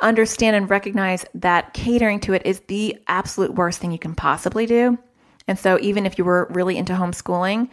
[0.00, 4.66] understand and recognize that catering to it is the absolute worst thing you can possibly
[4.66, 4.98] do.
[5.48, 7.68] And so, even if you were really into homeschooling,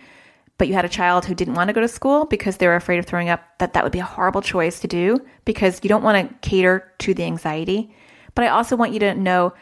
[0.59, 2.75] but you had a child who didn't want to go to school because they were
[2.75, 5.87] afraid of throwing up, that that would be a horrible choice to do because you
[5.87, 7.95] don't want to cater to the anxiety.
[8.35, 9.53] But I also want you to know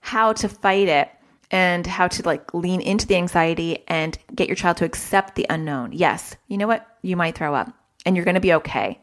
[0.00, 1.10] how to fight it
[1.50, 5.46] and how to like lean into the anxiety and get your child to accept the
[5.50, 5.92] unknown.
[5.92, 6.86] Yes, you know what?
[7.02, 7.72] You might throw up
[8.06, 9.00] and you're going to be okay.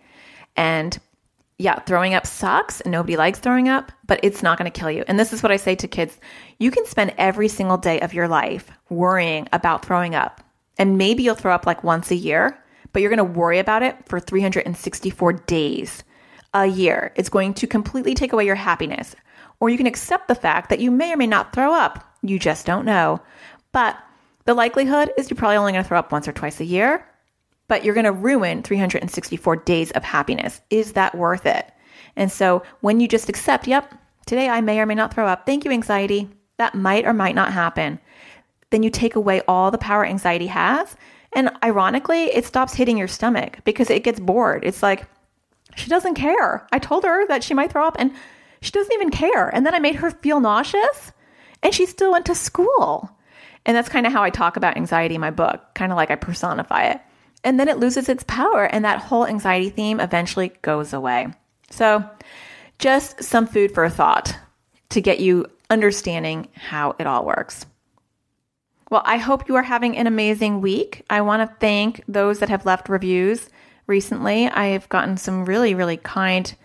[0.56, 0.98] And
[1.60, 4.92] yeah, throwing up sucks and nobody likes throwing up, but it's not going to kill
[4.92, 5.04] you.
[5.10, 6.18] And this is what I say to kids
[6.58, 10.42] you can spend every single day of your life worrying about throwing up
[10.78, 12.58] and maybe you'll throw up like once a year,
[12.94, 16.04] but you're going to worry about it for 364 days
[16.54, 17.14] a year.
[17.16, 19.16] It's going to completely take away your happiness.
[19.60, 22.04] Or you can accept the fact that you may or may not throw up.
[22.22, 23.22] You just don't know.
[23.72, 23.98] But
[24.46, 27.06] the likelihood is you're probably only going to throw up once or twice a year,
[27.68, 30.62] but you're going to ruin 364 days of happiness.
[30.70, 31.70] Is that worth it?
[32.16, 33.94] And so when you just accept, yep,
[34.26, 35.46] today I may or may not throw up.
[35.46, 36.30] Thank you, anxiety.
[36.58, 38.00] That might or might not happen
[38.70, 40.96] then you take away all the power anxiety has.
[41.34, 44.64] And ironically, it stops hitting your stomach because it gets bored.
[44.64, 45.06] It's like,
[45.76, 46.68] she doesn't care.
[46.72, 48.12] I told her that she might throw up and
[48.62, 49.48] she doesn't even care.
[49.48, 51.12] And then I made her feel nauseous
[51.62, 53.10] and she still went to school.
[53.66, 56.10] And that's kind of how I talk about anxiety in my book, kind of like
[56.10, 57.02] I personify it.
[57.44, 61.28] And then it loses its power and that whole anxiety theme eventually goes away.
[61.70, 62.04] So,
[62.80, 64.38] just some food for thought
[64.90, 67.66] to get you understanding how it all works.
[68.90, 71.04] Well, I hope you are having an amazing week.
[71.10, 73.50] I want to thank those that have left reviews
[73.86, 74.48] recently.
[74.48, 76.56] I have gotten some really, really kind,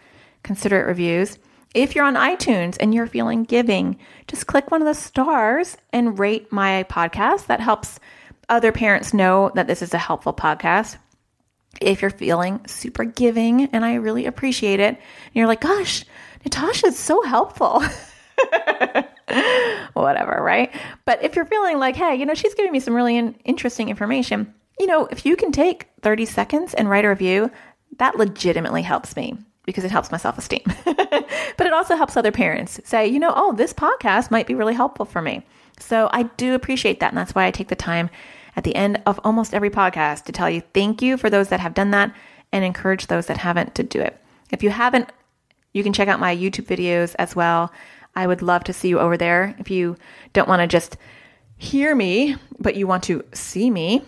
[0.44, 1.38] considerate reviews.
[1.74, 3.98] If you're on iTunes and you're feeling giving,
[4.28, 7.46] just click one of the stars and rate my podcast.
[7.46, 7.98] That helps
[8.48, 10.98] other parents know that this is a helpful podcast.
[11.80, 16.04] If you're feeling super giving, and I really appreciate it, and you're like, gosh,
[16.44, 17.82] Natasha is so helpful.
[19.94, 20.72] whatever, right?
[21.04, 23.88] But if you're feeling like, hey, you know, she's giving me some really in- interesting
[23.88, 27.50] information, you know, if you can take 30 seconds and write a review,
[27.98, 30.62] that legitimately helps me because it helps my self esteem.
[30.84, 34.74] but it also helps other parents say, you know, oh, this podcast might be really
[34.74, 35.44] helpful for me.
[35.78, 37.10] So I do appreciate that.
[37.10, 38.10] And that's why I take the time
[38.56, 41.60] at the end of almost every podcast to tell you thank you for those that
[41.60, 42.14] have done that
[42.52, 44.18] and encourage those that haven't to do it.
[44.50, 45.10] If you haven't,
[45.72, 47.72] you can check out my YouTube videos as well.
[48.14, 49.54] I would love to see you over there.
[49.58, 49.96] If you
[50.32, 50.96] don't want to just
[51.56, 54.02] hear me, but you want to see me,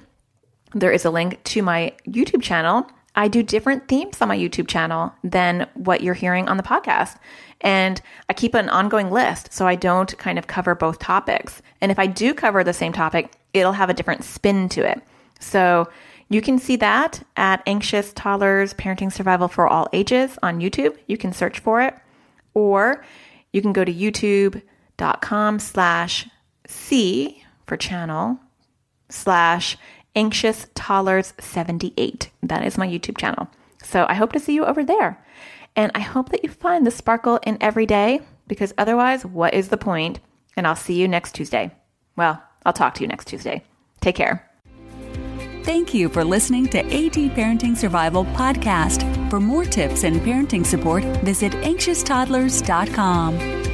[0.75, 2.87] there is a link to my YouTube channel.
[3.17, 7.17] I do different themes on my YouTube channel than what you're hearing on the podcast.
[7.61, 11.63] And I keep an ongoing list so I don't kind of cover both topics.
[11.81, 15.01] And if I do cover the same topic, it'll have a different spin to it.
[15.39, 15.89] So
[16.29, 20.97] You can see that at Anxious Toddlers Parenting Survival for All Ages on YouTube.
[21.07, 21.95] You can search for it.
[22.55, 23.05] Or
[23.55, 26.29] you can go to youtube.com slash
[26.67, 28.41] C for channel
[29.09, 29.79] slash
[30.17, 32.31] anxious toddlers 78.
[32.43, 33.49] That is my YouTube channel.
[33.83, 35.25] So I hope to see you over there.
[35.77, 39.69] And I hope that you find the sparkle in every day because otherwise, what is
[39.69, 40.19] the point?
[40.57, 41.71] And I'll see you next Tuesday.
[42.17, 43.63] Well, I'll talk to you next Tuesday.
[44.01, 44.51] Take care.
[45.65, 49.01] Thank you for listening to AT Parenting Survival Podcast.
[49.31, 53.74] For more tips and parenting support, visit anxioustoddlers.com.